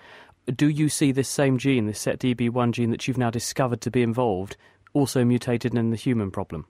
do 0.46 0.68
you 0.68 0.88
see 0.88 1.12
this 1.12 1.28
same 1.28 1.58
gene, 1.58 1.86
this 1.86 2.04
SETDB1 2.04 2.72
gene 2.72 2.90
that 2.90 3.06
you've 3.06 3.18
now 3.18 3.30
discovered 3.30 3.80
to 3.82 3.90
be 3.90 4.02
involved, 4.02 4.56
also 4.92 5.24
mutated 5.24 5.74
in 5.74 5.90
the 5.90 5.96
human 5.96 6.30
problem? 6.30 6.66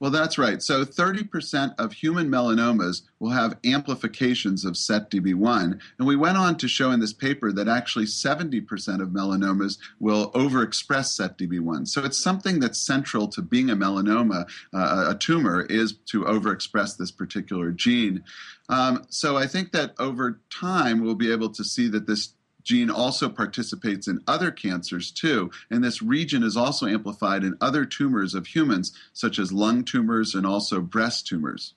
Well, 0.00 0.10
that's 0.10 0.38
right. 0.38 0.60
So 0.60 0.84
30% 0.84 1.74
of 1.78 1.92
human 1.92 2.28
melanomas 2.28 3.02
will 3.20 3.30
have 3.30 3.58
amplifications 3.64 4.64
of 4.64 4.74
SETDB1. 4.74 5.80
And 5.98 6.06
we 6.06 6.16
went 6.16 6.36
on 6.36 6.56
to 6.58 6.68
show 6.68 6.90
in 6.90 7.00
this 7.00 7.12
paper 7.12 7.52
that 7.52 7.68
actually 7.68 8.06
70% 8.06 8.64
of 9.00 9.08
melanomas 9.08 9.78
will 10.00 10.32
overexpress 10.32 11.18
SETDB1. 11.18 11.88
So 11.88 12.04
it's 12.04 12.18
something 12.18 12.58
that's 12.58 12.80
central 12.80 13.28
to 13.28 13.40
being 13.40 13.70
a 13.70 13.76
melanoma, 13.76 14.48
uh, 14.72 15.06
a 15.10 15.14
tumor, 15.14 15.62
is 15.62 15.94
to 16.06 16.24
overexpress 16.24 16.96
this 16.96 17.12
particular 17.12 17.70
gene. 17.70 18.24
Um, 18.68 19.04
so 19.10 19.36
I 19.36 19.46
think 19.46 19.72
that 19.72 19.94
over 19.98 20.40
time 20.50 21.02
we'll 21.02 21.14
be 21.14 21.30
able 21.30 21.50
to 21.50 21.64
see 21.64 21.88
that 21.88 22.06
this 22.06 22.34
gene 22.64 22.90
also 22.90 23.28
participates 23.28 24.08
in 24.08 24.20
other 24.26 24.50
cancers 24.50 25.10
too, 25.10 25.50
and 25.70 25.84
this 25.84 26.02
region 26.02 26.42
is 26.42 26.56
also 26.56 26.86
amplified 26.86 27.44
in 27.44 27.56
other 27.60 27.84
tumors 27.84 28.34
of 28.34 28.46
humans, 28.46 28.92
such 29.12 29.38
as 29.38 29.52
lung 29.52 29.84
tumors 29.84 30.34
and 30.34 30.46
also 30.46 30.80
breast 30.80 31.26
tumors. 31.26 31.74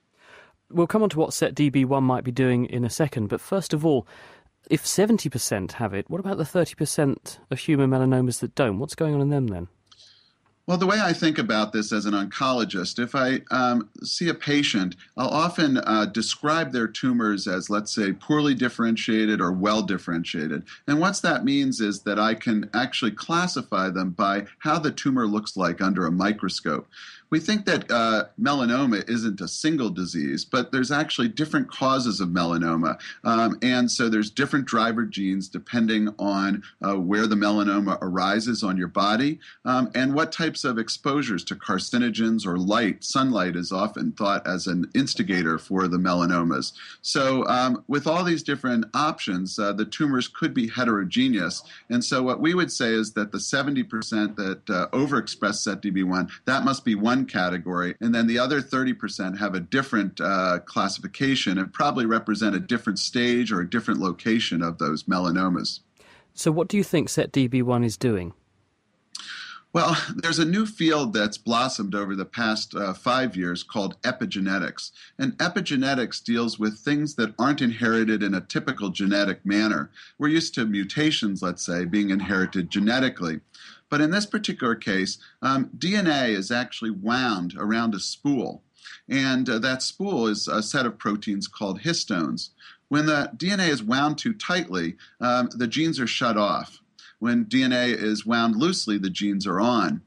We'll 0.69 0.87
come 0.87 1.03
on 1.03 1.09
to 1.09 1.19
what 1.19 1.29
SETDB1 1.29 2.01
might 2.01 2.23
be 2.23 2.31
doing 2.31 2.65
in 2.65 2.83
a 2.83 2.89
second, 2.89 3.27
but 3.27 3.39
first 3.39 3.73
of 3.73 3.85
all, 3.85 4.07
if 4.69 4.83
70% 4.83 5.73
have 5.73 5.93
it, 5.93 6.09
what 6.09 6.19
about 6.19 6.37
the 6.37 6.43
30% 6.43 7.37
of 7.49 7.59
human 7.59 7.89
melanomas 7.89 8.39
that 8.39 8.55
don't? 8.55 8.79
What's 8.79 8.95
going 8.95 9.13
on 9.13 9.21
in 9.21 9.29
them 9.29 9.47
then? 9.47 9.67
Well, 10.67 10.77
the 10.77 10.85
way 10.85 10.99
I 10.99 11.13
think 11.13 11.37
about 11.37 11.71
this 11.71 11.93
as 11.93 12.05
an 12.05 12.13
oncologist, 12.13 12.99
if 12.99 13.15
I 13.15 13.39
um, 13.51 13.87
see 14.03 14.27
a 14.27 14.33
patient, 14.33 14.97
I'll 15.15 15.29
often 15.29 15.77
uh, 15.77 16.07
describe 16.07 16.73
their 16.73 16.89
tumors 16.89 17.47
as, 17.47 17.69
let's 17.69 17.95
say, 17.95 18.11
poorly 18.11 18.53
differentiated 18.53 19.39
or 19.39 19.53
well 19.53 19.81
differentiated. 19.81 20.63
And 20.85 20.99
what 20.99 21.21
that 21.21 21.45
means 21.45 21.79
is 21.79 22.01
that 22.01 22.19
I 22.19 22.33
can 22.33 22.69
actually 22.73 23.11
classify 23.11 23.89
them 23.89 24.09
by 24.09 24.45
how 24.59 24.77
the 24.77 24.91
tumor 24.91 25.25
looks 25.25 25.55
like 25.55 25.81
under 25.81 26.05
a 26.05 26.11
microscope 26.11 26.85
we 27.29 27.39
think 27.39 27.65
that 27.65 27.89
uh, 27.91 28.25
melanoma 28.39 29.07
isn't 29.09 29.41
a 29.41 29.47
single 29.47 29.89
disease, 29.89 30.45
but 30.45 30.71
there's 30.71 30.91
actually 30.91 31.27
different 31.27 31.69
causes 31.69 32.21
of 32.21 32.29
melanoma. 32.29 32.99
Um, 33.23 33.57
and 33.61 33.91
so 33.91 34.07
there's 34.07 34.29
different 34.29 34.65
driver 34.65 35.03
genes 35.03 35.49
depending 35.49 36.13
on 36.19 36.63
uh, 36.81 36.95
where 36.95 37.27
the 37.27 37.35
melanoma 37.35 37.97
arises 38.01 38.63
on 38.63 38.77
your 38.77 38.87
body 38.87 39.39
um, 39.65 39.91
and 39.93 40.13
what 40.13 40.31
types 40.31 40.56
of 40.63 40.77
exposures 40.77 41.43
to 41.45 41.55
carcinogens 41.55 42.45
or 42.45 42.57
light. 42.57 43.03
Sunlight 43.03 43.55
is 43.57 43.71
often 43.71 44.13
thought 44.13 44.47
as 44.47 44.67
an 44.67 44.89
instigator 44.95 45.57
for 45.57 45.87
the 45.87 45.97
melanomas. 45.97 46.71
So, 47.01 47.45
um, 47.47 47.83
with 47.87 48.07
all 48.07 48.23
these 48.23 48.43
different 48.43 48.85
options, 48.93 49.59
uh, 49.59 49.73
the 49.73 49.85
tumors 49.85 50.27
could 50.27 50.53
be 50.53 50.69
heterogeneous. 50.69 51.61
And 51.89 52.03
so, 52.03 52.23
what 52.23 52.39
we 52.39 52.53
would 52.53 52.71
say 52.71 52.93
is 52.93 53.13
that 53.13 53.33
the 53.33 53.37
70% 53.37 54.35
that 54.37 54.69
uh, 54.69 54.87
overexpress 54.91 55.67
SETDB1, 55.67 56.29
that 56.45 56.63
must 56.63 56.85
be 56.85 56.95
one 56.95 57.17
one 57.17 57.25
category, 57.25 57.95
and 57.99 58.13
then 58.13 58.27
the 58.27 58.37
other 58.37 58.61
30% 58.61 59.39
have 59.39 59.55
a 59.55 59.59
different 59.59 60.21
uh, 60.21 60.59
classification 60.65 61.57
and 61.57 61.73
probably 61.73 62.05
represent 62.05 62.55
a 62.55 62.59
different 62.59 62.99
stage 62.99 63.51
or 63.51 63.61
a 63.61 63.69
different 63.69 63.99
location 63.99 64.61
of 64.61 64.77
those 64.77 65.03
melanomas. 65.03 65.79
So, 66.33 66.51
what 66.51 66.67
do 66.67 66.77
you 66.77 66.83
think 66.83 67.07
SETDB1 67.07 67.83
is 67.85 67.97
doing? 67.97 68.33
Well, 69.73 69.97
there's 70.15 70.39
a 70.39 70.45
new 70.45 70.65
field 70.65 71.13
that's 71.13 71.37
blossomed 71.37 71.93
over 71.93 72.15
the 72.15 72.25
past 72.25 72.73
uh, 72.73 72.93
five 72.93 73.35
years 73.35 73.63
called 73.63 74.01
epigenetics. 74.01 74.91
And 75.19 75.37
epigenetics 75.37 76.23
deals 76.23 76.57
with 76.57 76.79
things 76.79 77.15
that 77.15 77.35
aren't 77.37 77.61
inherited 77.61 78.23
in 78.23 78.33
a 78.33 78.41
typical 78.41 78.89
genetic 78.89 79.45
manner. 79.45 79.91
We're 80.17 80.29
used 80.29 80.55
to 80.55 80.65
mutations, 80.65 81.41
let's 81.41 81.65
say, 81.65 81.85
being 81.85 82.09
inherited 82.09 82.69
genetically. 82.69 83.41
But 83.89 84.01
in 84.01 84.11
this 84.11 84.25
particular 84.25 84.75
case, 84.75 85.17
um, 85.41 85.69
DNA 85.77 86.29
is 86.29 86.49
actually 86.49 86.91
wound 86.91 87.53
around 87.57 87.93
a 87.93 87.99
spool. 87.99 88.63
And 89.09 89.49
uh, 89.49 89.59
that 89.59 89.83
spool 89.83 90.27
is 90.27 90.47
a 90.47 90.63
set 90.63 90.85
of 90.85 90.97
proteins 90.97 91.47
called 91.47 91.81
histones. 91.81 92.49
When 92.87 93.05
the 93.05 93.31
DNA 93.35 93.69
is 93.69 93.83
wound 93.83 94.17
too 94.17 94.33
tightly, 94.33 94.95
um, 95.19 95.49
the 95.53 95.67
genes 95.67 95.99
are 95.99 96.07
shut 96.07 96.37
off. 96.37 96.81
When 97.19 97.45
DNA 97.45 97.95
is 97.95 98.25
wound 98.25 98.55
loosely, 98.55 98.97
the 98.97 99.09
genes 99.09 99.47
are 99.47 99.59
on. 99.59 100.01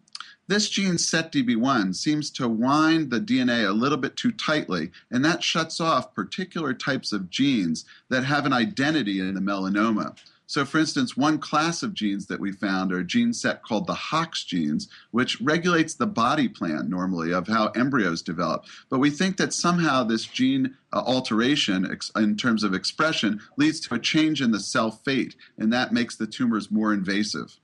This 0.46 0.68
gene 0.68 0.94
SETDB1 0.94 1.94
seems 1.94 2.28
to 2.30 2.48
wind 2.48 3.10
the 3.10 3.20
DNA 3.20 3.68
a 3.68 3.72
little 3.72 3.98
bit 3.98 4.16
too 4.16 4.32
tightly, 4.32 4.90
and 5.10 5.24
that 5.24 5.44
shuts 5.44 5.80
off 5.80 6.14
particular 6.14 6.74
types 6.74 7.12
of 7.12 7.30
genes 7.30 7.84
that 8.08 8.24
have 8.24 8.46
an 8.46 8.52
identity 8.52 9.20
in 9.20 9.34
the 9.34 9.40
melanoma. 9.40 10.16
So, 10.50 10.64
for 10.64 10.78
instance, 10.78 11.16
one 11.16 11.38
class 11.38 11.84
of 11.84 11.94
genes 11.94 12.26
that 12.26 12.40
we 12.40 12.50
found 12.50 12.92
are 12.92 12.98
a 12.98 13.04
gene 13.04 13.32
set 13.32 13.62
called 13.62 13.86
the 13.86 13.94
HOX 13.94 14.42
genes, 14.42 14.88
which 15.12 15.40
regulates 15.40 15.94
the 15.94 16.08
body 16.08 16.48
plan 16.48 16.90
normally 16.90 17.32
of 17.32 17.46
how 17.46 17.68
embryos 17.76 18.20
develop. 18.20 18.64
But 18.88 18.98
we 18.98 19.10
think 19.10 19.36
that 19.36 19.52
somehow 19.52 20.02
this 20.02 20.24
gene 20.24 20.76
uh, 20.92 21.04
alteration 21.06 21.88
ex- 21.88 22.10
in 22.16 22.36
terms 22.36 22.64
of 22.64 22.74
expression 22.74 23.40
leads 23.58 23.78
to 23.82 23.94
a 23.94 24.00
change 24.00 24.42
in 24.42 24.50
the 24.50 24.58
cell 24.58 24.90
fate, 24.90 25.36
and 25.56 25.72
that 25.72 25.92
makes 25.92 26.16
the 26.16 26.26
tumors 26.26 26.68
more 26.68 26.92
invasive. 26.92 27.56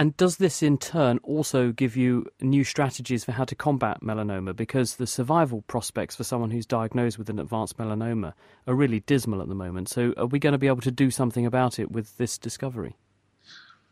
And 0.00 0.16
does 0.16 0.38
this 0.38 0.62
in 0.62 0.78
turn 0.78 1.18
also 1.22 1.72
give 1.72 1.94
you 1.94 2.24
new 2.40 2.64
strategies 2.64 3.22
for 3.22 3.32
how 3.32 3.44
to 3.44 3.54
combat 3.54 4.00
melanoma? 4.00 4.56
Because 4.56 4.96
the 4.96 5.06
survival 5.06 5.60
prospects 5.60 6.16
for 6.16 6.24
someone 6.24 6.50
who's 6.50 6.64
diagnosed 6.64 7.18
with 7.18 7.28
an 7.28 7.38
advanced 7.38 7.76
melanoma 7.76 8.32
are 8.66 8.74
really 8.74 9.00
dismal 9.00 9.42
at 9.42 9.48
the 9.48 9.54
moment. 9.54 9.90
So, 9.90 10.14
are 10.16 10.24
we 10.24 10.38
going 10.38 10.54
to 10.54 10.58
be 10.58 10.68
able 10.68 10.80
to 10.80 10.90
do 10.90 11.10
something 11.10 11.44
about 11.44 11.78
it 11.78 11.92
with 11.92 12.16
this 12.16 12.38
discovery? 12.38 12.96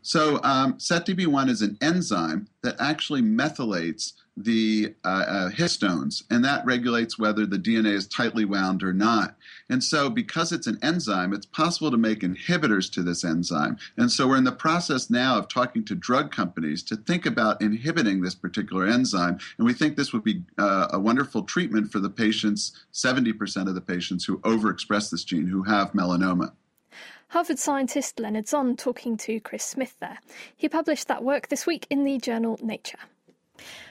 So, 0.03 0.41
um, 0.43 0.75
SETDB1 0.75 1.49
is 1.49 1.63
an 1.63 1.77
enzyme 1.81 2.49
that 2.63 2.77
actually 2.79 3.23
methylates 3.23 4.15
the 4.37 4.95
uh, 5.05 5.09
uh, 5.09 5.51
histones, 5.51 6.23
and 6.31 6.45
that 6.45 6.65
regulates 6.65 7.19
whether 7.19 7.45
the 7.45 7.59
DNA 7.59 7.93
is 7.93 8.07
tightly 8.07 8.45
wound 8.45 8.83
or 8.83 8.93
not. 8.93 9.37
And 9.69 9.83
so, 9.83 10.09
because 10.09 10.53
it's 10.53 10.67
an 10.67 10.79
enzyme, 10.83 11.33
it's 11.33 11.47
possible 11.47 11.91
to 11.91 11.97
make 11.97 12.21
inhibitors 12.21 12.91
to 12.93 13.03
this 13.03 13.25
enzyme. 13.25 13.77
And 13.97 14.11
so, 14.11 14.29
we're 14.29 14.37
in 14.37 14.45
the 14.45 14.53
process 14.53 15.11
now 15.11 15.37
of 15.37 15.49
talking 15.49 15.85
to 15.87 15.95
drug 15.95 16.31
companies 16.31 16.83
to 16.85 16.97
think 16.97 17.27
about 17.27 17.61
inhibiting 17.61 18.21
this 18.21 18.35
particular 18.35 18.87
enzyme. 18.87 19.39
And 19.59 19.67
we 19.67 19.75
think 19.75 19.97
this 19.97 20.13
would 20.13 20.25
be 20.25 20.43
uh, 20.57 20.89
a 20.93 21.01
wonderful 21.01 21.43
treatment 21.43 21.91
for 21.91 21.99
the 21.99 22.11
patients, 22.11 22.85
70% 22.93 23.69
of 23.69 23.75
the 23.75 23.81
patients 23.81 24.25
who 24.25 24.39
overexpress 24.39 25.11
this 25.11 25.25
gene, 25.25 25.49
who 25.49 25.65
have 25.65 25.93
melanoma. 25.93 26.53
Harvard 27.33 27.59
scientist 27.59 28.19
Leonard 28.19 28.49
Zon 28.49 28.75
talking 28.75 29.19
to 29.19 29.39
Chris 29.41 29.63
Smith 29.63 29.95
there. 30.01 30.19
He 30.57 30.67
published 30.67 31.09
that 31.09 31.23
work 31.23 31.49
this 31.49 31.67
week 31.67 31.87
in 31.91 32.05
the 32.05 32.17
journal 32.17 32.59
Nature. 32.63 32.99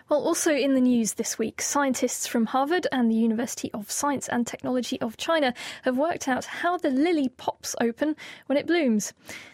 Well, 0.09 0.23
also 0.23 0.53
in 0.53 0.73
the 0.73 0.79
news 0.79 1.15
this 1.15 1.37
week, 1.37 1.61
scientists 1.61 2.27
from 2.27 2.45
Harvard 2.45 2.87
and 2.93 3.11
the 3.11 3.15
University 3.15 3.69
of 3.73 3.91
Science 3.91 4.29
and 4.29 4.47
Technology 4.47 5.01
of 5.01 5.17
China 5.17 5.53
have 5.81 5.97
worked 5.97 6.29
out 6.29 6.45
how 6.45 6.77
the 6.77 6.89
lily 6.89 7.27
pops 7.27 7.75
open 7.81 8.15
when 8.45 8.57
it 8.57 8.67
blooms. 8.67 9.11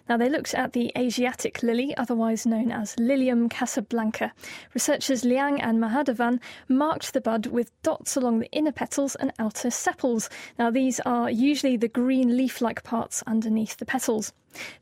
Now, 0.08 0.18
they 0.18 0.30
looked 0.30 0.54
at 0.54 0.74
the 0.74 0.92
Asiatic 0.96 1.64
lily, 1.64 1.98
otherwise 1.98 2.46
known 2.46 2.72
as 2.72 2.96
Lilium 3.00 3.50
casablanca. 3.50 4.32
Researchers 4.76 5.26
Liang 5.26 5.60
and 5.60 5.82
Mahadevan 5.82 6.40
marked 6.68 7.14
the 7.14 7.22
bud 7.22 7.48
with 7.48 7.72
dots 7.82 8.16
along 8.16 8.38
the 8.38 8.52
inner 8.52 8.72
petals 8.72 9.16
and 9.16 9.34
outer 9.40 9.72
sepals. 9.72 10.30
Now, 10.60 10.70
these 10.70 11.00
are 11.00 11.32
usually 11.32 11.78
the 11.78 11.88
green 11.88 12.38
leaf 12.38 12.62
like 12.62 12.84
parts 12.84 13.24
underneath 13.26 13.78
the 13.78 13.86
petals. 13.86 14.34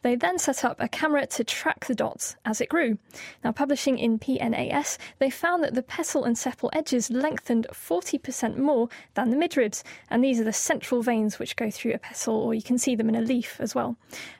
They 0.01 0.15
then 0.15 0.37
set 0.37 0.65
up 0.65 0.77
a 0.79 0.89
camera 0.89 1.25
to 1.27 1.43
track 1.43 1.85
the 1.85 1.95
dots 1.95 2.35
as 2.43 2.59
it 2.59 2.67
grew. 2.67 2.97
Now, 3.43 3.53
publishing 3.53 3.99
in 3.99 4.19
PNAS, 4.19 4.97
they 5.19 5.29
found 5.29 5.60
that 5.61 5.73
the 5.73 5.83
petal 5.83 6.23
and 6.23 6.35
sepal 6.35 6.69
edges 6.73 7.09
lengthened 7.09 7.67
40% 7.71 8.57
more 8.57 8.89
than 9.13 9.29
the 9.29 9.37
midribs, 9.37 9.83
and 10.09 10.23
these 10.23 10.39
are 10.39 10.43
the 10.43 10.53
central 10.53 11.01
veins 11.01 11.39
which 11.39 11.55
go 11.55 11.71
through 11.71 11.93
a 11.93 11.97
petal, 11.97 12.35
or 12.35 12.53
you 12.53 12.61
can 12.61 12.77
see 12.77 12.95
them 12.95 13.09
in 13.09 13.15
a 13.15 13.21
leaf 13.21 13.57
as 13.59 13.73
well. 13.73 13.95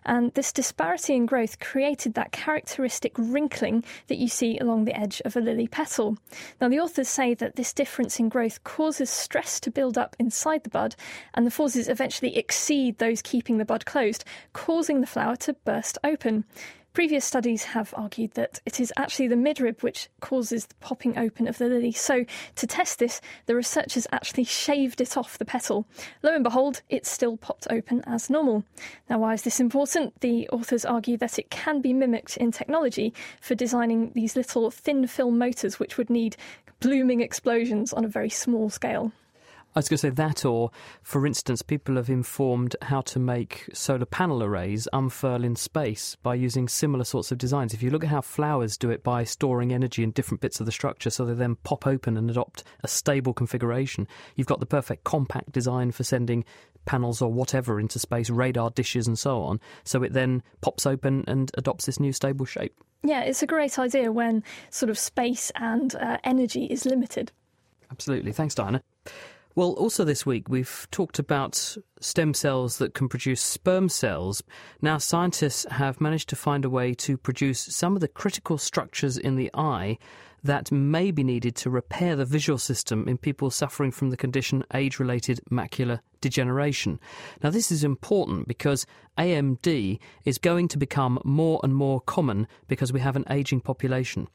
And 0.06 0.34
this 0.34 0.52
disparity 0.52 1.16
in 1.16 1.26
growth 1.26 1.60
created 1.60 2.14
that 2.16 2.32
characteristic 2.32 3.14
wrinkling 3.18 3.84
that 4.08 4.18
you 4.18 4.28
see 4.28 4.58
along 4.58 4.86
the 4.86 4.98
edge 4.98 5.22
of 5.24 5.36
a 5.36 5.42
lily 5.42 5.68
petal. 5.68 6.18
Now, 6.60 6.70
the 6.70 6.80
authors 6.80 7.08
say 7.08 7.34
that 7.36 7.56
this 7.56 7.74
difference 7.74 8.20
in 8.20 8.30
growth 8.30 8.64
causes 8.64 9.10
stress 9.10 9.60
to 9.62 9.72
build 9.72 9.98
up 9.98 10.16
inside 10.20 10.64
the 10.64 10.70
bud, 10.70 10.96
and 11.34 11.46
the 11.46 11.52
forces 11.52 11.88
eventually 11.88 12.38
exceed 12.38 12.98
those 12.98 13.22
keeping 13.22 13.58
the 13.58 13.66
bud 13.66 13.86
closed, 13.86 14.26
causing 14.54 15.02
the 15.02 15.08
flower 15.08 15.36
to 15.38 15.54
burst 15.54 15.98
open. 16.04 16.46
Previous 16.94 17.24
studies 17.24 17.64
have 17.64 17.94
argued 17.96 18.32
that 18.32 18.60
it 18.66 18.78
is 18.82 18.92
actually 18.98 19.30
the 19.30 19.36
midrib 19.36 19.82
which 19.82 20.10
causes 20.20 20.66
the 20.66 20.76
popping 20.82 21.18
open 21.18 21.48
of 21.48 21.58
the 21.58 21.68
lily. 21.68 21.94
So, 21.94 22.26
to 22.56 22.68
test 22.68 23.00
this, 23.00 23.22
the 23.46 23.56
researchers 23.56 24.08
actually 24.12 24.44
shaved 24.44 25.00
it 25.00 25.16
off 25.16 25.38
the 25.38 25.46
petal. 25.46 25.88
Lo 26.22 26.36
and 26.36 26.44
behold, 26.44 26.82
it 26.90 27.06
still 27.06 27.38
popped 27.38 27.66
open 27.70 28.04
as 28.06 28.30
normal. 28.30 28.66
Now, 29.10 29.20
why 29.20 29.36
is 29.36 29.44
this 29.44 29.62
important? 29.62 30.20
The 30.20 30.50
authors 30.50 30.84
argue 30.84 31.16
that 31.16 31.40
it 31.40 31.50
can 31.50 31.80
be 31.80 31.94
mimicked 31.94 32.36
in 32.36 32.52
technology 32.52 33.14
for 33.40 33.56
designing 33.56 34.12
these 34.14 34.36
little 34.36 34.70
thin 34.70 35.08
film 35.08 35.38
motors 35.38 35.80
which 35.80 35.98
would 35.98 36.10
need 36.10 36.36
blooming 36.82 37.22
explosions 37.22 37.94
on 37.94 38.04
a 38.04 38.10
very 38.10 38.30
small 38.30 38.70
scale. 38.70 39.14
I 39.74 39.80
was 39.80 39.88
going 39.88 39.96
to 39.96 40.02
say 40.02 40.10
that, 40.10 40.44
or 40.44 40.70
for 41.02 41.26
instance, 41.26 41.62
people 41.62 41.96
have 41.96 42.10
informed 42.10 42.76
how 42.82 43.00
to 43.02 43.20
make 43.20 43.70
solar 43.74 44.06
panel 44.06 44.44
arrays 44.44 44.86
unfurl 44.92 45.46
in 45.46 45.56
space 45.56 46.18
by 46.22 46.36
using 46.36 46.68
similar 46.68 47.06
sorts 47.06 47.32
of 47.32 47.38
designs. 47.38 47.74
If 47.74 47.82
you 47.82 47.90
look 47.90 48.04
at 48.04 48.10
how 48.10 48.20
flowers 48.20 48.78
do 48.78 48.90
it 48.90 49.02
by 49.02 49.24
storing 49.24 49.72
energy 49.72 50.04
in 50.04 50.12
different 50.12 50.42
bits 50.42 50.60
of 50.60 50.66
the 50.66 50.74
structure 50.74 51.10
so 51.10 51.24
they 51.24 51.34
then 51.34 51.56
pop 51.56 51.88
open 51.88 52.18
and 52.18 52.30
adopt 52.30 52.66
a 52.84 52.90
stable 52.90 53.34
configuration, 53.34 54.10
you've 54.36 54.48
got 54.48 54.60
the 54.60 54.66
perfect 54.66 55.06
compact 55.06 55.54
design 55.54 55.92
for 55.92 56.04
sending 56.04 56.44
panels 56.84 57.22
or 57.22 57.32
whatever 57.32 57.80
into 57.80 57.98
space, 57.98 58.30
radar 58.30 58.72
dishes 58.72 59.08
and 59.08 59.18
so 59.18 59.42
on. 59.42 59.60
So 59.86 60.04
it 60.04 60.12
then 60.12 60.44
pops 60.60 60.86
open 60.86 61.24
and 61.28 61.50
adopts 61.58 61.86
this 61.86 62.00
new 62.00 62.12
stable 62.12 62.46
shape. 62.46 62.76
Yeah, 63.04 63.22
it's 63.22 63.42
a 63.42 63.48
great 63.48 63.80
idea 63.80 64.12
when 64.12 64.44
sort 64.70 64.90
of 64.90 65.00
space 65.00 65.50
and 65.56 65.96
uh, 65.96 66.18
energy 66.26 66.66
is 66.66 66.86
limited. 66.86 67.32
Absolutely. 67.90 68.34
Thanks, 68.34 68.56
Diana. 68.56 68.84
Well, 69.54 69.72
also 69.72 70.06
this 70.06 70.26
week 70.26 70.48
we've 70.48 70.88
talked 70.92 71.20
about 71.20 71.76
stem 72.00 72.34
cells 72.34 72.78
that 72.78 72.94
can 72.94 73.10
produce 73.10 73.42
sperm 73.42 73.90
cells. 73.90 74.42
Now, 74.82 74.98
scientists 74.98 75.66
have 75.72 76.00
managed 76.00 76.30
to 76.30 76.38
find 76.38 76.64
a 76.64 76.70
way 76.70 76.94
to 76.96 77.18
produce 77.18 77.60
some 77.60 77.94
of 77.94 78.00
the 78.00 78.08
critical 78.08 78.58
structures 78.58 79.18
in 79.18 79.36
the 79.36 79.52
eye 79.54 79.98
that 80.44 80.72
may 80.72 81.12
be 81.12 81.24
needed 81.24 81.56
to 81.56 81.70
repair 81.70 82.16
the 82.16 82.26
visual 82.26 82.58
system 82.58 83.08
in 83.10 83.18
people 83.18 83.52
suffering 83.52 83.92
from 83.92 84.10
the 84.10 84.18
condition 84.18 84.64
age 84.74 85.00
related 85.00 85.42
macular 85.52 86.00
degeneration. 86.22 87.00
Now, 87.44 87.50
this 87.50 87.72
is 87.72 87.84
important 87.84 88.48
because 88.48 88.86
AMD 89.18 90.00
is 90.24 90.38
going 90.38 90.70
to 90.70 90.78
become 90.78 91.20
more 91.26 91.60
and 91.62 91.76
more 91.76 92.00
common 92.00 92.48
because 92.70 92.94
we 92.94 93.02
have 93.02 93.18
an 93.18 93.26
aging 93.30 93.60
population. 93.60 94.30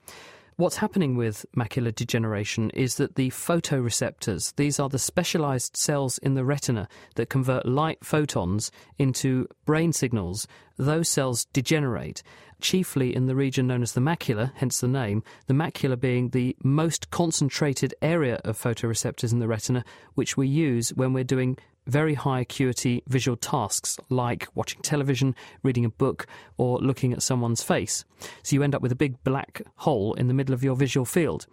What's 0.58 0.76
happening 0.76 1.18
with 1.18 1.44
macular 1.54 1.94
degeneration 1.94 2.70
is 2.70 2.94
that 2.94 3.16
the 3.16 3.28
photoreceptors, 3.28 4.54
these 4.56 4.80
are 4.80 4.88
the 4.88 4.98
specialized 4.98 5.76
cells 5.76 6.16
in 6.16 6.32
the 6.32 6.46
retina 6.46 6.88
that 7.16 7.28
convert 7.28 7.66
light 7.66 8.02
photons 8.02 8.70
into 8.96 9.48
brain 9.66 9.92
signals, 9.92 10.48
those 10.78 11.10
cells 11.10 11.44
degenerate, 11.52 12.22
chiefly 12.62 13.14
in 13.14 13.26
the 13.26 13.36
region 13.36 13.66
known 13.66 13.82
as 13.82 13.92
the 13.92 14.00
macula, 14.00 14.50
hence 14.54 14.80
the 14.80 14.88
name, 14.88 15.22
the 15.46 15.52
macula 15.52 16.00
being 16.00 16.30
the 16.30 16.56
most 16.64 17.10
concentrated 17.10 17.94
area 18.00 18.40
of 18.42 18.58
photoreceptors 18.58 19.32
in 19.32 19.40
the 19.40 19.48
retina, 19.48 19.84
which 20.14 20.38
we 20.38 20.48
use 20.48 20.88
when 20.94 21.12
we're 21.12 21.22
doing 21.22 21.58
very 21.86 22.14
high 22.14 22.40
acuity 22.40 23.02
visual 23.08 23.36
tasks 23.36 23.98
like 24.08 24.48
watching 24.54 24.80
television, 24.82 25.34
reading 25.62 25.84
a 25.84 25.90
book, 25.90 26.26
or 26.56 26.78
looking 26.78 27.12
at 27.12 27.22
someone's 27.22 27.62
face. 27.62 28.04
So 28.42 28.54
you 28.54 28.62
end 28.62 28.74
up 28.74 28.82
with 28.82 28.92
a 28.92 28.96
big 28.96 29.22
black 29.24 29.62
hole 29.76 30.14
in 30.14 30.28
the 30.28 30.34
middle 30.34 30.54
of 30.54 30.64
your 30.64 30.76
visual 30.76 31.04
field. 31.04 31.46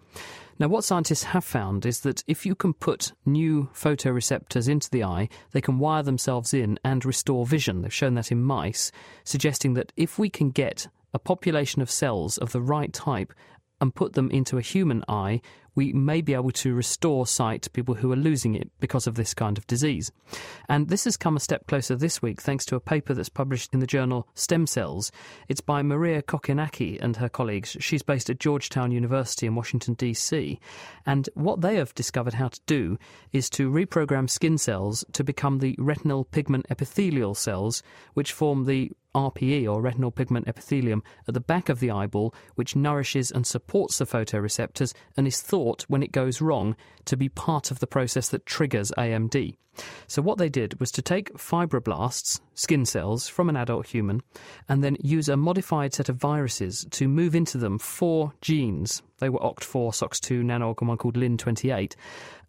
Now, 0.60 0.68
what 0.68 0.84
scientists 0.84 1.24
have 1.24 1.44
found 1.44 1.86
is 1.86 2.02
that 2.02 2.24
if 2.28 2.46
you 2.46 2.54
can 2.54 2.74
put 2.74 3.14
new 3.26 3.70
photoreceptors 3.74 4.70
into 4.70 4.90
the 4.90 5.04
eye, 5.04 5.30
they 5.52 5.62
can 5.62 5.80
wire 5.80 6.04
themselves 6.04 6.54
in 6.54 6.80
and 6.84 7.04
restore 7.04 7.46
vision. 7.46 7.82
They've 7.82 7.94
shown 7.94 8.14
that 8.16 8.32
in 8.32 8.44
mice, 8.44 8.92
suggesting 9.24 9.74
that 9.74 9.92
if 9.98 10.20
we 10.20 10.30
can 10.30 10.52
get 10.52 10.88
a 11.14 11.20
population 11.20 11.82
of 11.82 11.90
cells 11.90 12.38
of 12.38 12.52
the 12.52 12.62
right 12.62 12.94
type 12.94 13.34
and 13.82 13.96
put 13.96 14.14
them 14.14 14.30
into 14.30 14.58
a 14.58 14.62
human 14.62 15.04
eye, 15.08 15.42
we 15.76 15.94
may 15.94 16.22
be 16.22 16.34
able 16.34 16.52
to 16.52 16.74
restore 16.74 17.26
sight 17.26 17.62
to 17.64 17.70
people 17.70 17.96
who 17.96 18.12
are 18.12 18.18
losing 18.18 18.56
it 18.56 18.72
because 18.80 19.08
of 19.08 19.16
this 19.16 19.34
kind 19.34 19.58
of 19.58 19.68
disease. 19.68 20.12
And 20.70 20.90
this 20.90 21.06
has 21.06 21.18
come 21.18 21.36
a 21.36 21.40
step 21.40 21.68
closer 21.68 21.96
this 21.96 22.22
week 22.22 22.42
thanks 22.42 22.66
to 22.66 22.76
a 22.76 22.80
paper 22.80 23.14
that's 23.14 23.30
published 23.30 23.74
in 23.74 23.80
the 23.80 23.88
journal 23.88 24.28
Stem 24.36 24.68
Cells. 24.68 25.12
It's 25.48 25.62
by 25.62 25.82
Maria 25.82 26.22
Kokkinaki 26.22 27.02
and 27.02 27.18
her 27.18 27.30
colleagues. 27.30 27.78
She's 27.80 28.04
based 28.04 28.30
at 28.30 28.40
Georgetown 28.40 28.92
University 28.92 29.48
in 29.48 29.56
Washington, 29.56 29.94
D.C. 29.96 30.60
And 31.06 31.30
what 31.34 31.62
they 31.62 31.76
have 31.76 31.94
discovered 31.96 32.36
how 32.36 32.50
to 32.50 32.60
do 32.66 32.98
is 33.32 33.50
to 33.52 33.70
reprogram 33.70 34.30
skin 34.30 34.58
cells 34.58 35.04
to 35.14 35.24
become 35.24 35.60
the 35.60 35.76
retinal 35.80 36.26
pigment 36.26 36.66
epithelial 36.70 37.36
cells, 37.36 37.84
which 38.14 38.32
form 38.32 38.66
the 38.66 38.92
RPE 39.14 39.72
or 39.72 39.82
retinal 39.82 40.12
pigment 40.12 40.48
epithelium 40.48 41.04
at 41.28 41.34
the 41.34 41.40
back 41.40 41.70
of 41.70 41.80
the 41.80 41.92
eyeball, 41.92 42.34
which 42.56 42.76
nourishes 42.76 43.32
and 43.32 43.46
supports 43.46 43.98
the 43.98 44.06
photoreceptors 44.06 44.94
and 45.16 45.28
is 45.28 45.42
thought, 45.42 45.86
when 45.88 46.04
it 46.04 46.12
goes 46.12 46.42
wrong, 46.42 46.76
to 47.06 47.18
be 47.18 47.30
part 47.30 47.72
of 47.72 47.80
the 47.80 47.88
process 47.88 48.30
that 48.30 48.46
triggers 48.46 48.92
AMD. 48.98 49.56
So, 50.08 50.22
what 50.22 50.38
they 50.38 50.50
did 50.50 50.80
was 50.80 50.92
to 50.92 51.02
take 51.02 51.34
fibroblasts, 51.34 52.40
skin 52.54 52.86
cells, 52.86 53.28
from 53.28 53.50
an 53.50 53.58
adult 53.58 53.88
human, 53.88 54.22
and 54.70 54.84
then 54.84 54.98
use 55.02 55.28
a 55.28 55.38
modified 55.38 55.94
set 55.94 56.10
of 56.10 56.18
viruses 56.18 56.86
to 56.92 57.08
move 57.08 57.34
into 57.34 57.58
them 57.58 57.80
four 57.80 58.34
genes. 58.42 59.02
They 59.18 59.30
were 59.30 59.40
OCT4, 59.40 59.92
SOX2, 59.92 60.44
NANOG, 60.44 60.80
and 60.80 60.90
one 60.90 60.98
called 60.98 61.16
Lin28, 61.16 61.96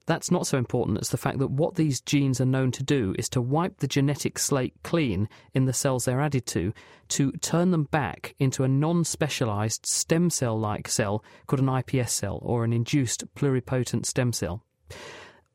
that's 0.07 0.31
not 0.31 0.47
so 0.47 0.59
important. 0.59 0.99
As 1.01 1.09
the 1.09 1.17
fact 1.17 1.39
that 1.39 1.51
what 1.51 1.77
these 1.77 2.01
genes 2.01 2.41
are 2.41 2.47
known 2.47 2.71
to 2.73 2.83
do 2.83 3.15
is 3.19 3.29
to 3.31 3.41
wipe 3.41 3.79
the 3.79 3.87
genetic 3.87 4.39
slate 4.39 4.75
clean 4.83 5.29
in 5.55 5.65
the 5.65 5.73
cells 5.73 6.05
they're 6.05 6.21
added 6.21 6.47
to, 6.47 6.73
to 7.09 7.33
turn 7.33 7.71
them 7.71 7.85
back 7.85 8.35
into 8.39 8.65
a 8.65 8.69
non 8.69 9.05
specialized 9.05 9.87
stem 9.87 10.31
cell 10.31 10.59
like 10.59 10.89
cell 10.89 11.25
called 11.47 11.61
an 11.61 11.67
iPS 11.67 12.11
cell 12.11 12.39
or 12.43 12.65
an 12.65 12.73
induced 12.73 13.25
pluripotent 13.35 14.07
stem 14.07 14.33
cell 14.33 14.63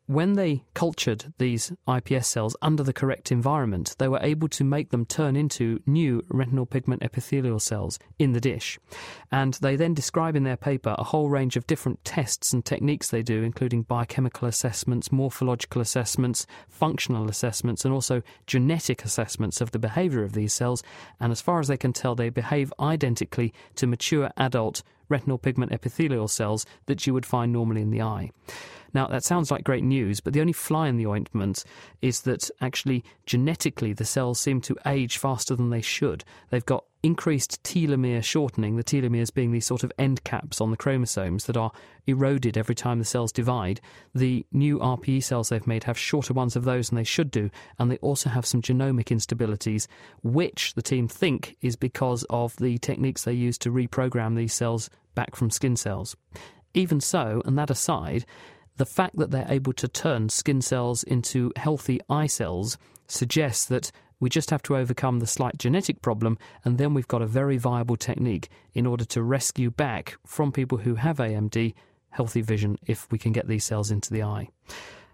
when 0.09 0.33
they 0.33 0.63
cultured 0.73 1.31
these 1.37 1.71
iPS 1.87 2.25
cells 2.25 2.57
under 2.63 2.81
the 2.81 2.91
correct 2.91 3.31
environment, 3.31 3.93
they 3.99 4.07
were 4.07 4.19
able 4.23 4.47
to 4.47 4.63
make 4.63 4.89
them 4.89 5.05
turn 5.05 5.35
into 5.35 5.79
new 5.85 6.25
retinal 6.29 6.65
pigment 6.65 7.03
epithelial 7.03 7.59
cells 7.59 7.99
in 8.17 8.31
the 8.31 8.41
dish. 8.41 8.79
And 9.31 9.53
they 9.61 9.75
then 9.75 9.93
describe 9.93 10.35
in 10.35 10.45
their 10.45 10.57
paper 10.57 10.95
a 10.97 11.03
whole 11.03 11.29
range 11.29 11.55
of 11.55 11.67
different 11.67 12.03
tests 12.03 12.53
and 12.53 12.65
techniques 12.65 13.11
they 13.11 13.21
do, 13.21 13.43
including 13.43 13.83
biochemical 13.83 14.47
assessments, 14.47 15.11
morphological 15.11 15.79
assessments, 15.79 16.47
functional 16.67 17.29
assessments, 17.29 17.85
and 17.85 17.93
also 17.93 18.23
genetic 18.47 19.05
assessments 19.05 19.61
of 19.61 19.69
the 19.69 19.77
behavior 19.79 20.23
of 20.23 20.33
these 20.33 20.55
cells. 20.55 20.81
And 21.19 21.31
as 21.31 21.39
far 21.39 21.59
as 21.59 21.67
they 21.67 21.77
can 21.77 21.93
tell, 21.93 22.15
they 22.15 22.29
behave 22.29 22.73
identically 22.79 23.53
to 23.75 23.85
mature 23.85 24.31
adult 24.37 24.81
retinal 25.09 25.37
pigment 25.37 25.71
epithelial 25.71 26.27
cells 26.27 26.65
that 26.85 27.05
you 27.05 27.13
would 27.13 27.25
find 27.25 27.51
normally 27.51 27.81
in 27.81 27.91
the 27.91 28.01
eye. 28.01 28.31
Now, 28.93 29.07
that 29.07 29.23
sounds 29.23 29.51
like 29.51 29.63
great 29.63 29.83
news, 29.83 30.19
but 30.19 30.33
the 30.33 30.41
only 30.41 30.53
fly 30.53 30.87
in 30.87 30.97
the 30.97 31.07
ointment 31.07 31.63
is 32.01 32.21
that 32.21 32.49
actually 32.61 33.03
genetically 33.25 33.93
the 33.93 34.05
cells 34.05 34.39
seem 34.39 34.61
to 34.61 34.77
age 34.85 35.17
faster 35.17 35.55
than 35.55 35.69
they 35.69 35.81
should. 35.81 36.23
They've 36.49 36.65
got 36.65 36.85
increased 37.01 37.63
telomere 37.63 38.23
shortening, 38.23 38.75
the 38.75 38.83
telomeres 38.83 39.33
being 39.33 39.51
these 39.51 39.65
sort 39.65 39.83
of 39.83 39.91
end 39.97 40.23
caps 40.23 40.59
on 40.59 40.71
the 40.71 40.77
chromosomes 40.77 41.45
that 41.45 41.55
are 41.55 41.71
eroded 42.07 42.57
every 42.57 42.75
time 42.75 42.99
the 42.99 43.05
cells 43.05 43.31
divide. 43.31 43.79
The 44.13 44.45
new 44.51 44.79
RPE 44.79 45.23
cells 45.23 45.49
they've 45.49 45.65
made 45.65 45.85
have 45.85 45.97
shorter 45.97 46.33
ones 46.33 46.55
of 46.55 46.65
those 46.65 46.89
than 46.89 46.97
they 46.97 47.03
should 47.03 47.31
do, 47.31 47.49
and 47.77 47.89
they 47.89 47.97
also 47.97 48.29
have 48.29 48.45
some 48.45 48.61
genomic 48.61 49.05
instabilities, 49.05 49.87
which 50.23 50.73
the 50.73 50.81
team 50.81 51.07
think 51.07 51.55
is 51.61 51.75
because 51.75 52.25
of 52.29 52.55
the 52.57 52.77
techniques 52.79 53.23
they 53.23 53.33
use 53.33 53.57
to 53.59 53.71
reprogram 53.71 54.35
these 54.35 54.53
cells 54.53 54.89
back 55.19 55.35
from 55.35 55.49
skin 55.49 55.75
cells. 55.75 56.15
Even 56.73 57.01
so, 57.01 57.41
and 57.43 57.57
that 57.57 57.69
aside, 57.69 58.25
the 58.77 58.85
fact 58.85 59.17
that 59.17 59.31
they're 59.31 59.45
able 59.49 59.73
to 59.73 59.85
turn 59.89 60.29
skin 60.29 60.61
cells 60.61 61.03
into 61.03 61.51
healthy 61.57 61.99
eye 62.09 62.27
cells 62.27 62.77
suggests 63.05 63.65
that 63.65 63.91
we 64.21 64.29
just 64.29 64.49
have 64.49 64.63
to 64.63 64.77
overcome 64.77 65.19
the 65.19 65.27
slight 65.27 65.57
genetic 65.57 66.01
problem, 66.01 66.37
and 66.63 66.77
then 66.77 66.93
we've 66.93 67.09
got 67.09 67.21
a 67.21 67.27
very 67.27 67.57
viable 67.57 67.97
technique 67.97 68.47
in 68.73 68.85
order 68.85 69.03
to 69.03 69.21
rescue 69.21 69.69
back 69.69 70.15
from 70.25 70.53
people 70.53 70.77
who 70.77 70.95
have 70.95 71.17
AMD 71.17 71.73
healthy 72.11 72.39
vision 72.39 72.77
if 72.87 73.05
we 73.11 73.17
can 73.17 73.33
get 73.33 73.49
these 73.49 73.65
cells 73.65 73.91
into 73.91 74.13
the 74.13 74.23
eye. 74.23 74.47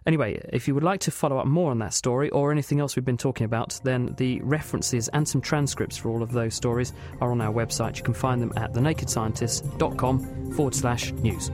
Anyway, 0.06 0.40
if 0.54 0.68
you 0.68 0.76
would 0.76 0.84
like 0.84 1.00
to 1.00 1.12
follow 1.12 1.40
up 1.40 1.48
more 1.48 1.72
on 1.72 1.80
that 1.80 1.94
story 1.94 2.30
or 2.30 2.52
anything 2.52 2.80
else 2.80 2.96
we've 2.96 3.04
been 3.04 3.18
talking 3.18 3.46
about, 3.46 3.80
then 3.84 4.14
the 4.18 4.40
references 4.42 5.08
and 5.10 5.28
some 5.28 5.42
transcripts 5.42 5.98
for 5.98 6.10
all 6.10 6.22
of 6.22 6.32
those 6.32 6.54
stories 6.54 6.94
are 7.22 7.32
on 7.32 7.42
our 7.42 7.52
website. 7.52 7.98
You 7.98 8.04
can 8.04 8.14
find 8.14 8.42
them 8.42 8.54
at 8.56 8.74
thenakedscientist.com 8.74 10.54
forward 10.54 10.76
slash 10.76 11.12
news. 11.14 11.50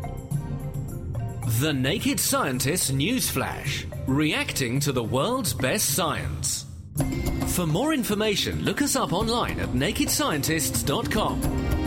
The 1.60 1.74
Naked 1.74 2.20
Scientist 2.20 2.94
Newsflash, 2.94 3.86
reacting 4.08 4.80
to 4.82 4.92
the 4.92 5.04
world's 5.04 5.54
best 5.54 5.96
science. 5.96 6.66
For 7.48 7.66
more 7.66 7.94
information, 7.94 8.64
look 8.64 8.82
us 8.82 8.96
up 8.96 9.14
online 9.14 9.60
at 9.60 9.70
nakedscientists.com. 9.70 11.81